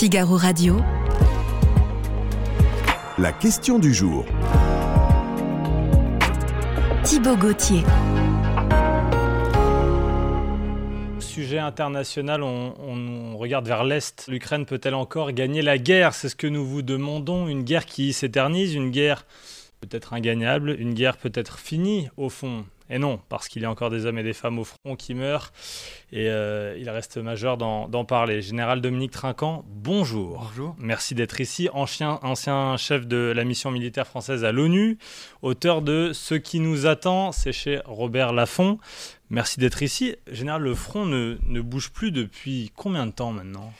Figaro 0.00 0.38
Radio. 0.38 0.78
La 3.18 3.32
question 3.34 3.78
du 3.78 3.92
jour. 3.92 4.24
Thibaut 7.04 7.36
Gauthier. 7.36 7.82
Sujet 11.18 11.58
international, 11.58 12.42
on, 12.42 12.72
on 12.80 13.36
regarde 13.36 13.66
vers 13.66 13.84
l'Est. 13.84 14.24
L'Ukraine 14.28 14.64
peut-elle 14.64 14.94
encore 14.94 15.32
gagner 15.32 15.60
la 15.60 15.76
guerre? 15.76 16.14
C'est 16.14 16.30
ce 16.30 16.36
que 16.36 16.46
nous 16.46 16.64
vous 16.64 16.80
demandons. 16.80 17.46
Une 17.46 17.62
guerre 17.62 17.84
qui 17.84 18.14
s'éternise, 18.14 18.74
une 18.74 18.90
guerre 18.90 19.26
peut-être 19.82 20.14
ingagnable, 20.14 20.74
une 20.78 20.94
guerre 20.94 21.18
peut-être 21.18 21.58
finie 21.58 22.08
au 22.16 22.30
fond. 22.30 22.64
Et 22.90 22.98
non, 22.98 23.20
parce 23.28 23.46
qu'il 23.48 23.62
y 23.62 23.64
a 23.64 23.70
encore 23.70 23.88
des 23.88 24.04
hommes 24.04 24.18
et 24.18 24.24
des 24.24 24.32
femmes 24.32 24.58
au 24.58 24.64
front 24.64 24.96
qui 24.96 25.14
meurent, 25.14 25.52
et 26.12 26.28
euh, 26.28 26.76
il 26.76 26.90
reste 26.90 27.18
majeur 27.18 27.56
d'en 27.56 28.04
parler. 28.04 28.42
Général 28.42 28.80
Dominique 28.80 29.12
Trinquant, 29.12 29.64
bonjour. 29.68 30.48
Bonjour. 30.48 30.74
Merci 30.78 31.14
d'être 31.14 31.40
ici, 31.40 31.68
ancien, 31.72 32.18
ancien 32.22 32.76
chef 32.76 33.06
de 33.06 33.32
la 33.34 33.44
mission 33.44 33.70
militaire 33.70 34.08
française 34.08 34.44
à 34.44 34.50
l'ONU, 34.50 34.98
auteur 35.42 35.82
de 35.82 36.10
Ce 36.12 36.34
qui 36.34 36.58
nous 36.58 36.86
attend, 36.86 37.30
c'est 37.30 37.52
chez 37.52 37.80
Robert 37.84 38.32
Laffont. 38.32 38.78
Merci 39.30 39.60
d'être 39.60 39.82
ici. 39.84 40.16
Général, 40.28 40.62
le 40.62 40.74
front 40.74 41.06
ne, 41.06 41.38
ne 41.46 41.60
bouge 41.60 41.90
plus 41.90 42.10
depuis 42.10 42.72
combien 42.74 43.06
de 43.06 43.12
temps 43.12 43.30
maintenant? 43.30 43.72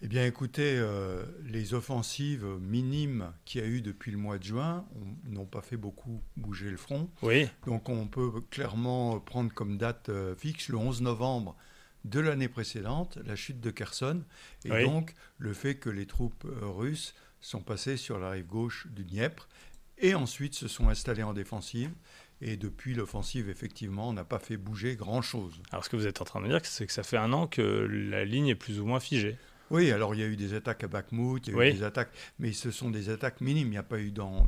Eh 0.00 0.06
bien, 0.06 0.24
écoutez, 0.26 0.76
euh, 0.78 1.24
les 1.44 1.74
offensives 1.74 2.46
minimes 2.60 3.32
qu'il 3.44 3.60
y 3.60 3.64
a 3.64 3.66
eu 3.66 3.80
depuis 3.82 4.12
le 4.12 4.16
mois 4.18 4.38
de 4.38 4.44
juin 4.44 4.86
ont- 4.94 5.30
n'ont 5.32 5.44
pas 5.46 5.60
fait 5.60 5.76
beaucoup 5.76 6.22
bouger 6.36 6.70
le 6.70 6.76
front. 6.76 7.10
Oui, 7.22 7.48
Donc, 7.66 7.88
on 7.88 8.06
peut 8.06 8.30
clairement 8.50 9.18
prendre 9.18 9.52
comme 9.52 9.76
date 9.76 10.08
euh, 10.08 10.36
fixe 10.36 10.68
le 10.68 10.76
11 10.76 11.02
novembre 11.02 11.56
de 12.04 12.20
l'année 12.20 12.48
précédente, 12.48 13.18
la 13.26 13.34
chute 13.34 13.60
de 13.60 13.70
Kherson, 13.72 14.22
et 14.64 14.70
Oui. 14.70 14.84
donc 14.84 15.14
le 15.38 15.52
fait 15.52 15.74
que 15.74 15.90
les 15.90 16.06
troupes 16.06 16.44
euh, 16.44 16.66
russes 16.66 17.14
sont 17.40 17.60
passées 17.60 17.96
sur 17.96 18.20
la 18.20 18.30
rive 18.30 18.46
gauche 18.46 18.86
du 18.90 19.04
Dniepr 19.04 19.48
et 19.98 20.14
ensuite 20.14 20.54
se 20.54 20.68
sont 20.68 20.88
installées 20.88 21.24
en 21.24 21.34
défensive. 21.34 21.90
Et 22.40 22.56
depuis 22.56 22.94
l'offensive, 22.94 23.48
effectivement, 23.50 24.08
on 24.08 24.12
n'a 24.12 24.22
pas 24.22 24.38
fait 24.38 24.56
bouger 24.56 24.94
grand-chose. 24.94 25.60
alors 25.72 25.84
ce 25.84 25.90
que 25.90 25.96
vous 25.96 26.06
êtes 26.06 26.20
en 26.20 26.24
train 26.24 26.40
de 26.40 26.46
dire, 26.46 26.60
c'est 26.62 26.86
que 26.86 26.92
ça 26.92 27.02
fait 27.02 27.16
un 27.16 27.32
an 27.32 27.48
que 27.48 27.62
la 27.62 28.24
ligne 28.24 28.46
est 28.46 28.54
plus 28.54 28.78
ou 28.78 28.86
moins 28.86 29.00
figée. 29.00 29.36
Oui, 29.70 29.90
alors 29.92 30.14
il 30.14 30.20
y 30.20 30.24
a 30.24 30.26
eu 30.26 30.36
des 30.36 30.54
attaques 30.54 30.84
à 30.84 30.88
Bakhmut, 30.88 31.46
il 31.46 31.52
y 31.52 31.54
a 31.54 31.58
Oui. 31.58 31.68
eu 31.68 31.72
des 31.74 31.82
attaques, 31.82 32.10
mais 32.38 32.52
ce 32.52 32.70
sont 32.70 32.90
des 32.90 33.10
attaques 33.10 33.40
minimes, 33.40 33.68
il 33.68 33.72
n'y 33.72 33.76
a 33.76 33.82
pas 33.82 33.98
eu 33.98 34.10
d'en- 34.10 34.46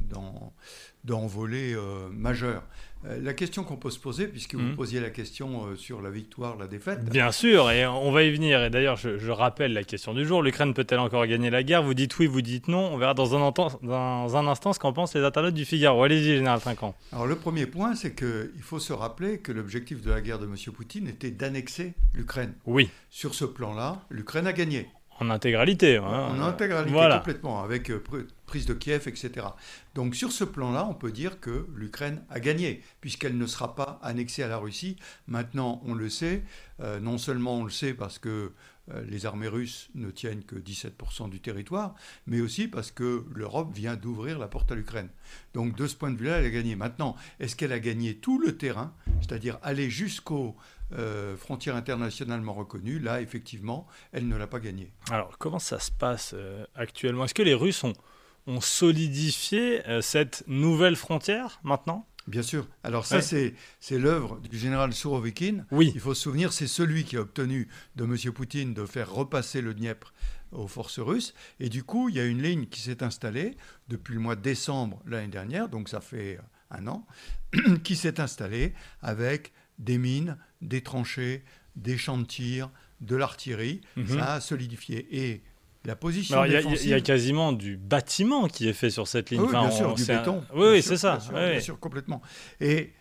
d'envolée 1.05 1.75
euh, 1.75 2.09
majeure. 2.13 2.63
Euh, 3.07 3.19
la 3.23 3.33
question 3.33 3.65
qu'on 3.65 3.77
peut 3.79 3.89
se 3.89 3.99
poser, 3.99 4.27
puisque 4.27 4.53
Mhm. 4.55 4.71
vous 4.73 4.77
posiez 4.77 5.01
la 5.01 5.09
question 5.09 5.65
euh, 5.65 5.75
sur 5.77 6.03
la 6.03 6.11
victoire, 6.11 6.59
la 6.59 6.67
défaite, 6.67 7.03
Bien 7.07 7.33
sûr, 7.33 7.71
et 7.71 7.87
on 7.87 8.13
va 8.13 8.23
y 8.25 8.31
venir. 8.31 8.63
Et 8.63 8.69
d'ailleurs, 8.69 8.97
je, 8.99 9.17
je 9.17 9.31
rappelle 9.31 9.73
la 9.73 9.83
question 9.85 10.13
du 10.13 10.27
jour. 10.27 10.43
L'Ukraine 10.43 10.75
peut-elle 10.75 10.99
encore 10.99 11.27
gagner 11.27 11.49
la 11.49 11.63
guerre? 11.63 11.83
Vous 11.83 11.95
dites 11.95 12.19
oui, 12.19 12.27
vous 12.27 12.43
dites 12.43 12.69
non. 12.69 12.91
On 12.93 12.99
verra 12.99 13.15
dans 13.15 13.35
un, 13.35 13.41
enten- 13.41 13.79
dans 13.83 14.37
un 14.37 14.47
instant 14.47 14.75
ce 14.75 14.79
qu'en 14.79 14.93
pensent 14.93 15.15
les 15.15 15.25
internautes 15.25 15.55
du 15.55 15.65
Figaro. 15.65 16.03
Allez-y, 16.03 16.37
Général 16.37 16.61
Trinquant. 16.61 16.95
alors 17.13 17.27
le 17.27 17.37
premier 17.37 17.65
point, 17.65 17.95
c'est 17.95 18.15
qu'il 18.15 18.61
faut 18.63 18.79
se 18.79 18.93
rappeler 18.93 19.39
que 19.39 19.53
l'objectif 19.53 20.03
de 20.03 20.11
la 20.11 20.21
guerre 20.21 20.39
de 20.39 20.45
M. 20.45 20.55
Poutine 20.75 21.09
était 21.09 21.31
d'annexer 21.31 21.95
l'Ukraine. 22.15 22.53
Oui, 22.67 22.91
Sur 23.09 23.35
ce 23.35 23.47
plan-là, 23.47 24.03
l'Ukraine 24.11 24.47
a 24.47 24.53
gagné. 24.53 24.89
en 25.23 25.29
intégralité. 25.31 25.97
hein. 25.99 26.03
En 26.05 26.41
intégralité, 26.41 26.93
Voilà. 26.93 27.19
complètement, 27.19 27.63
avec 27.63 27.91
prise 28.51 28.67
de 28.67 28.75
Kiev, 28.75 29.07
etc. 29.07 29.47
Donc 29.95 30.17
sur 30.17 30.33
ce 30.33 30.43
plan-là, 30.43 30.85
on 30.85 30.95
peut 30.95 31.13
dire 31.13 31.39
que 31.39 31.69
l'Ukraine 31.73 32.25
a 32.31 32.41
gagné, 32.41 32.83
puisqu'elle 33.01 33.39
ne 33.39 33.47
sera 33.47 33.77
pas 33.77 34.01
annexée 34.03 34.43
à 34.43 34.49
la 34.49 34.57
Russie. 34.57 34.97
Maintenant, 35.29 35.81
on 35.87 35.95
le 35.95 36.11
sait, 36.11 36.43
euh, 36.81 36.99
non 36.99 37.17
seulement 37.17 37.59
on 37.59 37.65
le 37.65 37.71
sait 37.71 37.95
parce 37.95 38.19
que 38.19 38.53
euh, 38.91 39.05
les 39.07 39.25
armées 39.25 39.47
russes 39.47 39.89
ne 39.95 40.11
tiennent 40.11 40.43
que 40.43 40.57
17% 40.57 41.31
du 41.31 41.39
territoire, 41.39 41.95
mais 42.27 42.41
aussi 42.41 42.67
parce 42.67 42.91
que 42.91 43.25
l'Europe 43.33 43.73
vient 43.73 43.95
d'ouvrir 43.95 44.41
la 44.41 44.49
porte 44.49 44.73
à 44.73 44.75
l'Ukraine. 44.75 45.11
Donc 45.55 45.77
de 45.77 45.87
ce 45.87 45.95
point 45.95 46.11
de 46.11 46.17
vue-là, 46.17 46.39
elle 46.39 46.47
a 46.47 46.51
gagné. 46.51 46.75
Maintenant, 46.75 47.15
est-ce 47.39 47.55
qu'elle 47.55 47.73
a 47.73 47.79
gagné 47.79 48.17
tout 48.17 48.41
le 48.41 48.57
terrain, 48.57 48.93
c'est-à-dire 49.21 49.61
aller 49.63 49.91
jusqu'aux 49.91 50.57
euh, 50.99 51.37
frontières 51.37 51.77
internationalement 51.77 52.55
reconnues? 52.55 52.99
Là, 52.99 53.21
effectivement, 53.21 53.87
elle 54.11 54.27
ne 54.27 54.37
l'a 54.37 54.49
pas 54.49 54.59
gagné. 54.59 54.91
Alors, 55.09 55.39
comment 55.39 55.61
ça 55.61 55.79
se 55.79 55.93
passe 55.93 56.35
actuellement? 56.75 57.27
Est-ce 57.27 57.35
que 57.35 57.43
les 57.43 57.55
Russes 57.55 57.85
ont, 57.85 57.93
ont 58.47 58.61
solidifié 58.61 59.87
euh, 59.89 60.01
cette 60.03 60.45
nouvelle 60.47 60.97
frontière 60.97 61.61
maintenant? 61.63 62.07
Bien 62.27 62.43
sûr. 62.43 62.69
Alors 62.85 63.07
ça, 63.07 63.17
Ouais. 63.17 63.23
c'est, 63.23 63.55
c'est 63.81 63.99
l'œuvre 63.99 64.39
du 64.41 64.57
général 64.59 64.93
Sourovikine. 64.93 65.67
Oui. 65.73 65.91
Il 65.95 66.01
faut 66.01 66.15
se 66.15 66.23
souvenir, 66.23 66.53
c'est 66.53 66.67
celui 66.67 67.05
qui 67.05 67.17
a 67.17 67.21
obtenu 67.23 67.69
de 67.97 68.05
M. 68.05 68.17
Poutine 68.33 68.75
de 68.75 68.85
faire 68.87 69.11
repasser 69.13 69.61
le 69.61 69.75
Dniepr 69.75 70.13
aux 70.53 70.69
forces 70.69 70.99
russes. 71.01 71.35
Et 71.61 71.69
du 71.69 71.83
coup, 71.83 72.09
il 72.09 72.17
y 72.17 72.21
a 72.21 72.25
une 72.27 72.43
ligne 72.43 72.67
qui 72.67 72.81
s'est 72.81 73.03
installée 73.03 73.57
depuis 73.89 74.15
le 74.15 74.21
mois 74.21 74.37
de 74.37 74.43
décembre 74.43 75.03
l'année 75.07 75.29
dernière, 75.29 75.69
donc 75.69 75.89
ça 75.89 76.01
fait 76.01 76.37
euh, 76.37 76.43
un 76.71 76.87
an, 76.89 77.07
qui 77.85 77.97
s'est 77.97 78.21
installée 78.21 78.75
avec 79.03 79.53
des 79.79 79.99
mines, 79.99 80.37
des 80.61 80.83
tranchées, 80.83 81.43
des 81.75 81.97
champs 81.99 82.19
de 82.19 82.25
tir, 82.27 82.71
de 83.01 83.17
l'artillerie. 83.17 83.81
Mhm. 83.97 84.19
Ça 84.19 84.35
a 84.35 84.41
solidifié. 84.41 85.09
Et 85.11 85.43
la 85.85 85.97
position 85.97 86.35
Alors, 86.35 86.47
il 86.47 86.53
y 86.53 86.57
défensive... 86.57 86.81
il 86.85 86.91
y 86.91 86.95
a 86.95 87.01
quasiment 87.01 87.53
du 87.53 87.77
bâtiment 87.77 88.49
qui 88.49 88.69
est 88.69 88.73
fait 88.73 88.91
sur 88.91 89.09
cette 89.09 89.31
ligne. 89.31 89.41
Ah 89.41 89.45
oui, 89.45 89.51
bien 89.51 89.71
sûr, 89.71 89.89
on- 89.91 89.95
du 89.95 90.03
un- 90.03 90.19
béton. 90.19 90.45
Oui, 90.55 90.83
c'est 90.83 90.97
ça. 90.97 91.17
Bien 91.17 91.21
sûr, 91.21 91.35
Oui, 91.35 91.41
bien 91.41 91.55
oui. 91.57 91.63
sûr, 91.63 91.81
complètement. 91.81 92.23
Et 92.61 92.93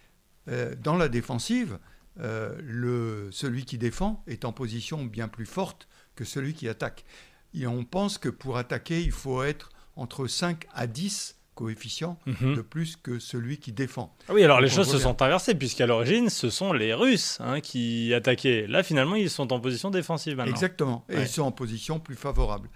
euh, 0.48 0.76
dans 0.82 0.96
la 0.96 1.10
défensive, 1.10 1.78
euh, 2.20 2.58
le, 2.64 3.30
celui 3.32 3.66
qui 3.66 3.78
défend 3.78 4.24
est 4.28 4.46
en 4.46 4.52
position 4.54 5.04
bien 5.06 5.28
plus 5.28 5.46
forte 5.46 5.88
que 6.16 6.24
celui 6.26 6.54
qui 6.54 6.68
attaque. 6.68 7.06
Et 7.54 7.66
on 7.68 7.84
pense 7.84 8.18
que 8.18 8.30
pour 8.30 8.58
attaquer, 8.58 9.02
il 9.02 9.12
faut 9.12 9.44
être 9.44 9.70
entre 9.96 10.28
5 10.28 10.66
à 10.74 10.88
10 10.88 11.38
coefficients 11.60 12.18
Mhm. 12.26 12.56
de 12.56 12.62
plus 12.62 12.96
que 12.96 13.20
celui 13.20 13.58
qui 13.58 13.74
défend. 13.74 14.16
Ah 14.30 14.34
Oui, 14.34 14.44
alors 14.44 14.62
les 14.62 14.70
Donc, 14.70 14.78
choses 14.78 14.88
se 14.88 14.96
bien. 14.96 15.04
sont 15.04 15.22
inversées, 15.22 15.56
puisqu'à 15.56 15.86
l'origine, 15.86 16.30
ce 16.30 16.50
sont 16.50 16.72
les 16.72 16.94
Russes 16.94 17.38
hein, 17.42 17.60
qui 17.60 18.14
attaquaient. 18.14 18.66
Là, 18.68 18.82
finalement, 18.82 19.16
ils 19.16 19.30
sont 19.30 19.52
en 19.52 19.60
position 19.60 19.90
défensive 19.92 20.38
maintenant. 20.38 20.54
Exactement. 20.54 21.06
Et 21.10 21.16
Ouais. 21.18 21.22
ils 21.24 21.28
sont 21.28 21.42
en 21.44 21.52
position 21.52 22.00
plus 22.00 22.16
favorable. 22.16 22.70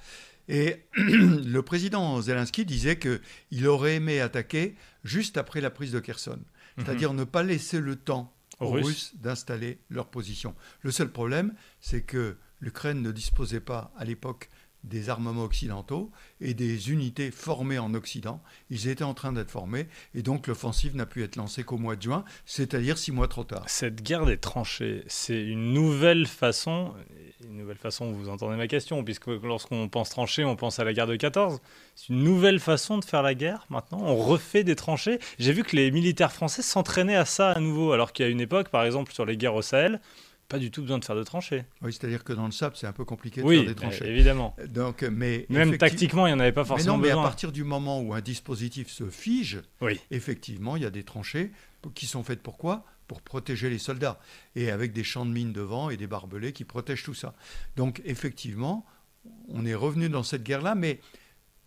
Et 0.50 0.84
le 0.96 1.62
président 1.62 2.20
Zelensky 2.22 2.66
disait 2.66 3.00
qu'il 3.00 3.68
aurait 3.68 3.96
aimé 3.96 4.20
attaquer 4.20 4.76
juste 5.06 5.38
après 5.38 5.62
la 5.62 5.70
prise 5.70 5.92
de 5.94 6.00
Kherson. 6.02 6.40
C'est-à-dire 6.78 7.14
ne 7.14 7.24
pas 7.24 7.44
laisser 7.44 7.80
le 7.80 7.96
temps 7.96 8.34
Aux 8.60 8.66
aux 8.66 8.72
Russes. 8.72 8.86
Russes 8.86 9.12
d'installer 9.16 9.78
leur 9.90 10.08
position. 10.08 10.56
Le 10.82 10.92
seul 10.92 11.10
problème, 11.10 11.54
c'est 11.80 12.02
que 12.02 12.36
l'Ukraine 12.60 13.02
ne 13.02 13.12
disposait 13.12 13.60
pas 13.62 13.94
à 13.98 14.04
l'époque 14.06 14.50
des 14.84 15.10
armements 15.10 15.44
occidentaux 15.44 16.12
et 16.42 16.54
des 16.54 16.92
unités 16.92 17.32
formées 17.32 17.80
en 17.80 17.94
Occident. 17.94 18.42
Ils 18.70 18.88
étaient 18.88 19.04
en 19.04 19.14
train 19.14 19.32
d'être 19.32 19.52
formés 19.52 19.88
et 20.14 20.22
donc 20.22 20.48
l'offensive 20.48 20.96
n'a 20.96 21.06
pu 21.06 21.24
être 21.24 21.36
lancée 21.36 21.64
qu'au 21.64 21.78
mois 21.78 21.96
de 21.96 22.02
juin, 22.02 22.26
c'est-à-dire 22.46 22.98
six 22.98 23.12
mois 23.12 23.28
trop 23.28 23.44
tard. 23.44 23.64
Cette 23.68 24.04
guerre 24.04 24.26
des 24.26 24.38
tranchées, 24.38 25.04
c'est 25.08 25.42
une 25.42 25.74
nouvelle 25.74 26.28
façon, 26.28 26.94
une 27.46 27.58
nouvelle 27.58 27.78
façon, 27.78 28.12
vous 28.12 28.30
entendez 28.30 28.58
ma 28.58 28.68
question, 28.68 29.04
puisque 29.04 29.28
lorsqu'on 29.28 29.88
pense 29.88 30.10
tranchées, 30.10 30.44
on 30.44 30.56
pense 30.56 30.80
à 30.80 30.84
la 30.84 30.94
guerre 30.94 31.08
de 31.08 31.16
14. 31.16 31.62
C'est 31.96 32.10
une 32.10 32.24
nouvelle 32.24 32.60
façon 32.60 32.98
de 32.98 33.06
faire 33.06 33.22
la 33.24 33.36
guerre 33.36 33.66
maintenant? 33.70 34.02
On 34.02 34.16
refait 34.16 34.64
des 34.64 34.76
tranchées? 34.76 35.20
J'ai 35.40 35.54
vu 35.54 35.64
que 35.64 35.76
les 35.76 35.92
militaires 35.92 36.32
français 36.32 36.62
s'entraînaient 36.62 37.16
à 37.16 37.26
ça 37.26 37.52
à 37.52 37.60
nouveau, 37.60 37.92
alors 37.92 38.14
qu'il 38.14 38.26
y 38.26 38.28
a 38.28 38.32
une 38.32 38.42
époque, 38.42 38.70
par 38.70 38.84
exemple, 38.84 39.14
sur 39.14 39.26
les 39.26 39.38
guerres 39.38 39.56
au 39.56 39.62
Sahel, 39.62 40.02
pas 40.50 40.60
du 40.60 40.70
tout 40.72 40.82
besoin 40.82 41.00
de 41.00 41.06
faire 41.06 41.16
de 41.16 41.24
tranchées. 41.24 41.64
Oui, 41.82 41.92
c'est-à-dire 41.94 42.24
que 42.24 42.34
dans 42.34 42.46
le 42.46 42.52
sable, 42.52 42.76
c'est 42.76 42.86
un 42.88 42.94
peu 42.94 43.06
compliqué 43.06 43.42
de 43.42 43.46
Oui, 43.46 43.56
faire 43.58 43.66
des 43.66 43.72
euh, 43.72 43.76
tranchées. 43.76 44.06
évidemment. 44.08 44.56
Donc, 44.68 45.02
mais 45.04 45.46
Même 45.50 45.78
tactiquement, 45.78 46.28
il 46.28 46.32
n'y 46.32 46.36
en 46.36 46.40
avait 46.40 46.52
pas 46.52 46.62
Mais 46.62 46.68
forcément 46.68 46.98
non, 46.98 47.02
mais 47.02 47.08
à 47.10 47.12
besoin. 47.14 47.24
partir 47.24 47.52
du 47.52 47.64
moment 47.64 48.02
où 48.02 48.14
un 48.14 48.22
dispositif 48.22 48.90
se 48.90 49.10
fige, 49.10 49.62
Oui. 49.82 50.00
effectivement, 50.12 50.76
il 50.76 50.84
y 50.84 50.86
a 50.86 50.92
des 50.92 51.04
tranchées 51.04 51.52
qui 51.96 52.06
sont 52.06 52.24
faites 52.24 52.42
pourquoi 52.42 52.86
Pour 53.08 53.22
protéger 53.22 53.70
les 53.70 53.80
soldats. 53.80 54.20
Et 54.56 54.70
avec 54.72 54.94
des 54.94 55.04
champs 55.04 55.26
de 55.26 55.32
mines 55.32 55.54
devant 55.54 55.90
et 55.90 55.98
des 55.98 56.08
barbelés 56.08 56.54
qui 56.54 56.64
protègent 56.66 57.04
tout 57.04 57.14
ça. 57.14 57.34
Donc, 57.76 58.02
effectivement, 58.06 58.86
on 59.50 59.66
est 59.66 59.76
revenu 59.76 60.08
dans 60.10 60.24
cette 60.24 60.44
guerre-là, 60.44 60.76
mais 60.76 61.00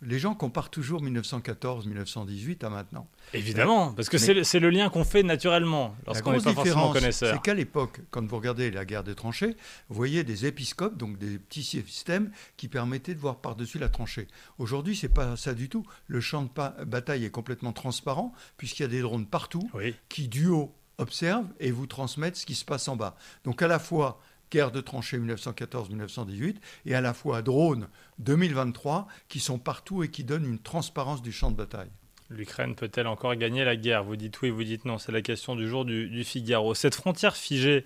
les 0.03 0.19
gens 0.19 0.35
comparent 0.35 0.71
toujours 0.71 1.03
1914-1918 1.03 2.65
à 2.65 2.71
maintenant. 2.71 3.09
Évidemment, 3.33 3.93
parce 3.93 4.09
que 4.09 4.19
c'est 4.19 4.35
le- 4.61 4.71
lien 4.71 4.89
qu'on 4.91 5.05
fait 5.05 5.23
naturellement 5.23 5.97
lorsqu'on 6.07 6.33
n'est 6.33 6.41
pas 6.41 6.53
forcément 6.53 6.93
connaisseur. 6.93 7.35
c'est 7.35 7.43
qu'à 7.43 7.55
l'époque, 7.55 8.01
quand 8.11 8.27
vous 8.27 8.37
regardez 8.37 8.71
la 8.71 8.85
guerre 8.85 9.05
des 9.05 9.15
tranchées, 9.15 9.57
vous 9.89 9.95
voyez 9.97 10.25
des 10.25 10.47
épiscopes, 10.47 10.97
donc 10.97 11.19
des 11.19 11.39
petits 11.39 11.63
systèmes 11.63 12.31
qui 12.57 12.69
permettaient 12.69 13.15
de 13.15 13.21
voir 13.21 13.37
par-dessus 13.41 13.79
la 13.79 13.89
tranchée. 13.89 14.27
Aujourd'hui, 14.59 14.97
c'est 14.97 15.09
pas 15.09 15.37
ça 15.37 15.55
du 15.55 15.69
tout. 15.69 15.87
Le 16.09 16.21
champ 16.21 16.43
de 16.43 16.85
bataille 16.85 17.25
est 17.25 17.31
complètement 17.31 17.73
transparent 17.73 18.33
puisqu'il 18.57 18.83
y 18.83 18.87
a 18.87 18.89
des 18.89 19.01
drones 19.01 19.27
partout 19.27 19.69
Oui. 19.75 19.95
qui 20.09 20.29
du 20.29 20.49
haut 20.49 20.75
observent 20.99 21.49
et 21.61 21.71
vous 21.71 21.87
transmettent 21.87 22.37
ce 22.37 22.47
qui 22.47 22.55
se 22.55 22.65
passe 22.65 22.89
en 22.89 22.97
bas. 22.97 23.17
Donc 23.45 23.61
à 23.63 23.69
la 23.69 23.79
fois 23.79 24.21
guerre 24.51 24.71
de 24.71 24.81
tranchées 24.81 25.19
1914-1918 25.19 26.57
et 26.87 26.95
à 26.95 27.01
la 27.01 27.15
fois 27.15 27.43
drones 27.43 27.89
2023 28.19 29.07
qui 29.29 29.41
sont 29.41 29.59
partout 29.59 30.03
et 30.03 30.11
qui 30.11 30.25
donnent 30.25 30.47
une 30.47 30.59
transparence 30.59 31.23
du 31.23 31.33
champ 31.33 31.51
de 31.51 31.57
bataille. 31.57 31.91
L'Ukraine 32.29 32.75
peut-elle 32.75 33.07
encore 33.07 33.35
gagner 33.37 33.65
la 33.65 33.77
guerre? 33.77 34.03
Vous 34.03 34.17
dites 34.17 34.41
oui, 34.43 34.51
vous 34.51 34.65
dites 34.65 34.85
non. 34.85 34.99
C'est 34.99 35.13
la 35.13 35.23
question 35.23 35.55
du 35.55 35.69
jour 35.69 35.85
du, 35.85 36.09
du 36.09 36.25
Figaro. 36.25 36.75
Cette 36.75 36.97
frontière 36.97 37.37
figée, 37.37 37.85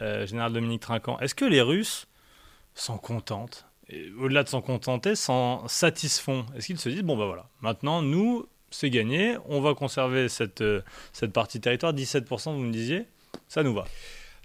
euh, 0.00 0.26
général 0.26 0.52
Dominique 0.52 0.80
Trinquant, 0.80 1.18
est-ce 1.18 1.34
que 1.34 1.44
les 1.44 1.60
Russes 1.60 2.06
s'en 2.74 2.96
contentent? 2.96 3.66
Au-delà 4.18 4.44
de 4.44 4.48
s'en 4.48 4.62
contenter, 4.62 5.14
s'en 5.14 5.68
satisfont? 5.68 6.46
Est-ce 6.56 6.68
qu'ils 6.68 6.78
se 6.78 6.88
disent, 6.88 7.02
bon, 7.02 7.18
bah 7.18 7.26
voilà, 7.26 7.50
maintenant, 7.60 8.00
nous, 8.00 8.46
c'est 8.70 8.88
gagné, 8.88 9.36
on 9.46 9.60
va 9.60 9.74
conserver 9.74 10.30
cette, 10.30 10.62
euh, 10.62 10.80
cette 11.12 11.32
partie 11.32 11.60
territoire, 11.60 11.92
17%, 11.92 12.54
vous 12.54 12.60
me 12.60 12.72
disiez, 12.72 13.04
ça 13.48 13.62
nous 13.62 13.74
va? 13.74 13.84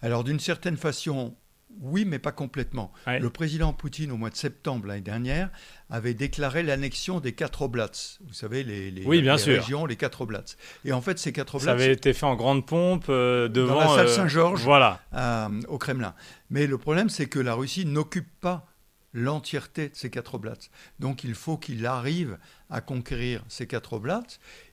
Alors, 0.02 0.26
d'une 0.26 0.42
certaine 0.42 0.76
façon, 0.76 1.34
oui, 1.80 2.06
mais 2.06 2.20
pas 2.20 2.32
complètement. 2.32 2.92
Le 3.06 3.30
président 3.30 3.74
Poutine, 3.74 4.12
au 4.12 4.18
mois 4.18 4.30
de 4.30 4.36
septembre 4.36 4.88
l'année 4.88 5.02
dernière, 5.02 5.50
avait 5.90 6.14
déclaré 6.14 6.64
l'annexion 6.64 7.20
des 7.20 7.34
quatre 7.34 7.62
oblats. 7.62 8.18
Vous 8.26 8.34
savez, 8.34 8.64
les, 8.64 8.90
les, 8.90 9.06
oui, 9.06 9.22
bien 9.22 9.36
régions, 9.36 9.86
les 9.86 9.96
quatre 9.96 10.22
oblats. 10.22 10.44
Et 10.86 10.92
en 10.92 11.02
fait, 11.02 11.20
ces 11.20 11.32
quatre 11.32 11.56
oblats. 11.56 11.66
Ça 11.78 11.84
avait 11.84 11.94
été 11.94 12.14
fait 12.14 12.26
en 12.26 12.36
grande 12.36 12.66
pompe 12.66 13.06
euh, 13.10 13.48
devant. 13.48 13.76
Dans 13.76 13.96
la 13.96 13.96
salle 13.96 14.10
Saint-Georges, 14.10 14.64
voilà. 14.64 15.02
au 15.68 15.78
Kremlin. 15.78 16.16
Mais 16.50 16.68
le 16.68 16.78
problème, 16.78 17.10
c'est 17.10 17.28
que 17.28 17.40
la 17.40 17.54
Russie 17.54 17.86
n'occupe 17.86 18.30
pas 18.40 18.68
l'entièreté 19.14 19.90
de 19.90 19.96
ces 19.96 20.10
quatre 20.10 20.36
oblats. 20.36 20.58
Donc 21.00 21.24
il 21.24 21.34
faut 21.34 21.58
qu'il 21.58 21.86
arrive 21.86 22.38
à 22.70 22.82
conquérir 22.82 23.44
ces 23.48 23.68
quatre 23.68 23.94
oblats. 23.94 24.24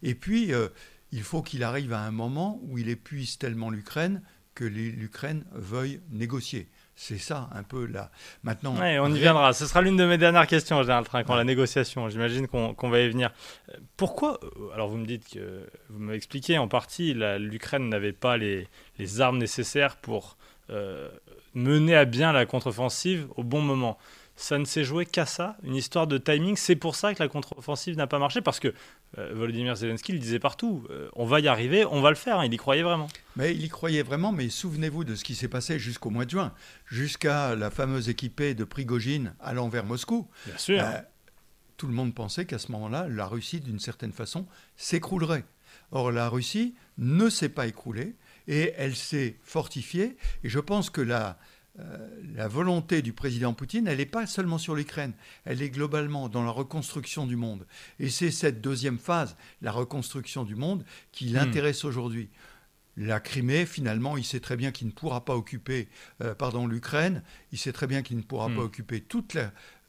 Et 0.03 0.15
puis, 0.15 0.53
euh, 0.53 0.69
il 1.13 1.23
faut 1.23 1.43
qu'il 1.43 1.63
arrive 1.63 1.93
à 1.93 2.01
un 2.01 2.11
moment 2.11 2.61
où 2.63 2.79
il 2.79 2.89
épuise 2.89 3.39
tellement 3.39 3.71
l'Ukraine 3.71 4.23
que 4.55 4.65
l'Ukraine 4.65 5.45
veuille 5.53 6.01
négocier. 6.11 6.69
C'est 6.97 7.19
ça 7.19 7.49
un 7.53 7.63
peu 7.65 7.87
là. 7.87 8.11
Maintenant, 8.45 8.77
on 8.79 9.15
y 9.15 9.19
viendra. 9.19 9.53
Ce 9.53 9.67
sera 9.67 9.83
l'une 9.83 9.97
de 9.97 10.05
mes 10.05 10.19
dernières 10.19 10.47
questions, 10.47 10.81
Général 10.83 11.05
Train, 11.05 11.25
quand 11.25 11.35
la 11.35 11.45
négociation. 11.45 12.09
J'imagine 12.09 12.47
qu'on 12.47 12.89
va 12.89 13.01
y 13.01 13.09
venir. 13.09 13.33
Pourquoi 13.97 14.39
euh, 14.43 14.73
Alors 14.75 14.89
vous 14.89 14.99
me 14.99 15.07
dites 15.07 15.29
que 15.29 15.69
vous 15.89 15.99
m'avez 15.99 16.17
expliqué 16.17 16.57
en 16.57 16.69
partie, 16.69 17.15
l'Ukraine 17.15 17.89
n'avait 17.89 18.13
pas 18.13 18.37
les, 18.37 18.69
les, 18.99 19.21
armes 19.21 19.39
nécessaires 19.39 19.97
pour 19.97 20.37
euh, 20.71 21.11
mener 21.55 21.97
à 21.97 22.05
bien 22.05 22.33
la 22.33 22.47
contre-offensive 22.47 23.27
au 23.37 23.43
bon 23.43 23.61
moment 23.61 23.99
ça 24.37 24.59
ne 24.59 24.65
s'est 24.65 24.85
joué 24.85 25.07
qu'à 25.07 25.27
ça, 25.27 25.57
une 25.63 25.77
histoire 25.77 26.07
de 26.07 26.19
timing. 26.19 26.57
C'est 26.57 26.77
pour 26.77 26.97
ça 26.97 27.15
que 27.15 27.23
la 27.23 27.29
contre-offensive 27.29 27.97
n'a 27.97 28.07
pas 28.07 28.19
marché, 28.19 28.41
parce 28.41 28.59
que 28.59 28.69
euh, 28.69 28.73
Volodymyr 29.17 29.77
Zelensky 29.77 30.13
le 30.13 30.19
disait 30.19 30.39
partout, 30.39 30.87
euh, 30.91 31.09
on 31.15 31.25
va 31.25 31.41
y 31.41 31.49
arriver, 31.49 31.85
on 31.85 32.01
va 32.01 32.11
le 32.11 32.17
faire, 32.17 32.41
hein. 32.41 32.47
il 32.47 32.53
y 32.53 32.57
croyait 32.57 32.83
vraiment. 32.83 33.09
Mais 33.37 33.55
il 33.55 33.65
y 33.65 33.69
croyait 33.69 34.03
vraiment, 34.03 34.33
mais 34.33 34.49
souvenez-vous 34.49 35.05
de 35.05 35.15
ce 35.15 35.25
qui 35.25 35.35
s'est 35.35 35.49
passé 35.49 35.79
jusqu'au 35.79 36.11
mois 36.11 36.25
de 36.25 36.31
juin, 36.31 36.53
jusqu'à 36.87 37.55
la 37.55 37.71
fameuse 37.71 38.09
équipée 38.09 38.55
de 38.55 38.65
Prigogine 38.65 39.35
allant 39.41 39.69
vers 39.69 39.85
Moscou. 39.85 40.29
Bien 40.47 40.59
sûr. 40.59 40.83
Euh, 40.83 41.01
tout 41.77 41.87
le 41.87 41.93
monde 41.93 42.15
pensait 42.15 42.45
qu'à 42.45 42.59
ce 42.59 42.73
moment-là, 42.73 43.07
la 43.09 43.27
Russie, 43.27 43.61
d'une 43.61 43.81
certaine 43.81 44.13
façon, 44.13 44.47
s'écroulerait. 44.77 45.45
Or, 45.91 46.13
la 46.13 46.29
Russie 46.29 46.75
ne 46.99 47.29
s'est 47.29 47.49
pas 47.49 47.67
écroulée 47.67 48.17
et 48.49 48.73
elle 48.77 48.97
s'est 48.97 49.37
fortifiée. 49.43 50.17
Et 50.43 50.49
je 50.49 50.61
pense 50.61 50.91
que 50.91 51.01
la, 51.01 51.39
euh, 51.81 52.09
la 52.37 52.47
volonté 52.47 53.03
du 53.03 53.13
président 53.13 53.53
Poutine, 53.53 53.89
elle 53.89 53.99
n'est 53.99 54.07
pas 54.07 54.27
seulement 54.27 54.59
sur 54.59 54.77
l'Ukraine, 54.77 55.13
elle 55.45 55.61
est 55.61 55.71
globalement 55.71 56.29
dans 56.29 56.45
la 56.45 56.51
reconstruction 56.51 57.27
du 57.27 57.35
monde. 57.35 57.67
Et 57.99 58.11
c'est 58.11 58.31
cette 58.31 58.61
deuxième 58.61 58.99
phase, 58.99 59.37
la 59.61 59.73
reconstruction 59.73 60.45
du 60.45 60.55
monde, 60.55 60.85
qui 61.11 61.31
hmm. 61.31 61.35
l'intéresse 61.35 61.85
aujourd'hui. 61.85 62.29
La 62.97 63.19
Crimée, 63.19 63.67
finalement, 63.67 64.17
il 64.17 64.25
sait 64.25 64.39
très 64.39 64.57
bien 64.57 64.71
qu'il 64.71 64.87
ne 64.87 64.93
pourra 64.93 65.25
pas 65.25 65.35
occuper, 65.35 65.89
euh, 66.23 66.33
pardon, 66.33 66.69
l'Ukraine, 66.69 67.25
il 67.51 67.59
sait 67.59 67.73
très 67.73 67.89
bien 67.89 68.03
qu'il 68.03 68.19
ne 68.19 68.23
pourra 68.23 68.47
pas 68.47 68.55
hmm. 68.55 68.67
occuper 68.67 69.01
toute, 69.01 69.37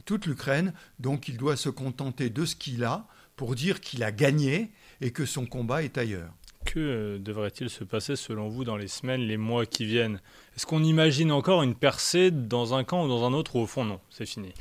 toute 0.05 0.25
l'Ukraine, 0.25 0.73
donc 0.99 1.27
il 1.27 1.37
doit 1.37 1.55
se 1.55 1.69
contenter 1.69 2.31
de 2.31 2.45
ce 2.45 2.55
qu'il 2.55 2.83
a 2.83 3.07
pour 3.35 3.53
dire 3.53 3.79
qu'il 3.79 4.03
a 4.03 4.11
gagné 4.11 4.71
et 5.01 5.11
que 5.11 5.25
son 5.25 5.45
combat 5.45 5.83
est 5.83 5.99
ailleurs. 5.99 6.33
Que 6.65 6.79
euh, 6.79 7.19
devrait-il 7.19 7.69
se 7.69 7.83
passer 7.83 8.15
selon 8.15 8.49
vous 8.49 8.63
dans 8.63 8.75
les 8.75 8.87
semaines, 8.87 9.21
les 9.21 9.37
mois 9.37 9.65
qui 9.65 9.85
viennent? 9.85 10.19
Est-ce 10.55 10.65
qu'on 10.65 10.83
imagine 10.83 11.31
encore 11.31 11.63
une 11.63 11.75
percée 11.75 12.31
dans 12.31 12.73
un 12.73 12.83
camp 12.83 13.05
ou 13.05 13.07
dans 13.07 13.25
un 13.25 13.33
autre 13.33 13.55
ou 13.55 13.59
au 13.59 13.67
fond 13.67 13.85
non 13.85 14.01
C'est 14.09 14.25
fini? 14.25 14.53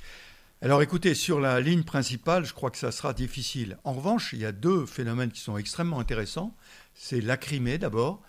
Alors 0.62 0.80
écoutez, 0.82 1.14
sur 1.14 1.40
la 1.40 1.60
ligne 1.60 1.82
principale, 1.82 2.44
je 2.44 2.54
crois 2.54 2.70
que 2.70 2.78
ça 2.78 2.92
sera 2.92 3.12
difficile. 3.12 3.76
En 3.84 3.92
revanche, 3.92 4.32
il 4.32 4.38
y 4.38 4.46
a 4.46 4.52
deux 4.52 4.86
phénomènes 4.86 5.30
qui 5.30 5.40
sont 5.40 5.58
extrêmement 5.58 5.98
intéressants. 5.98 6.56
C'est 6.94 7.20
la 7.20 7.36
Crimée 7.36 7.78
d'abord. 7.78 8.22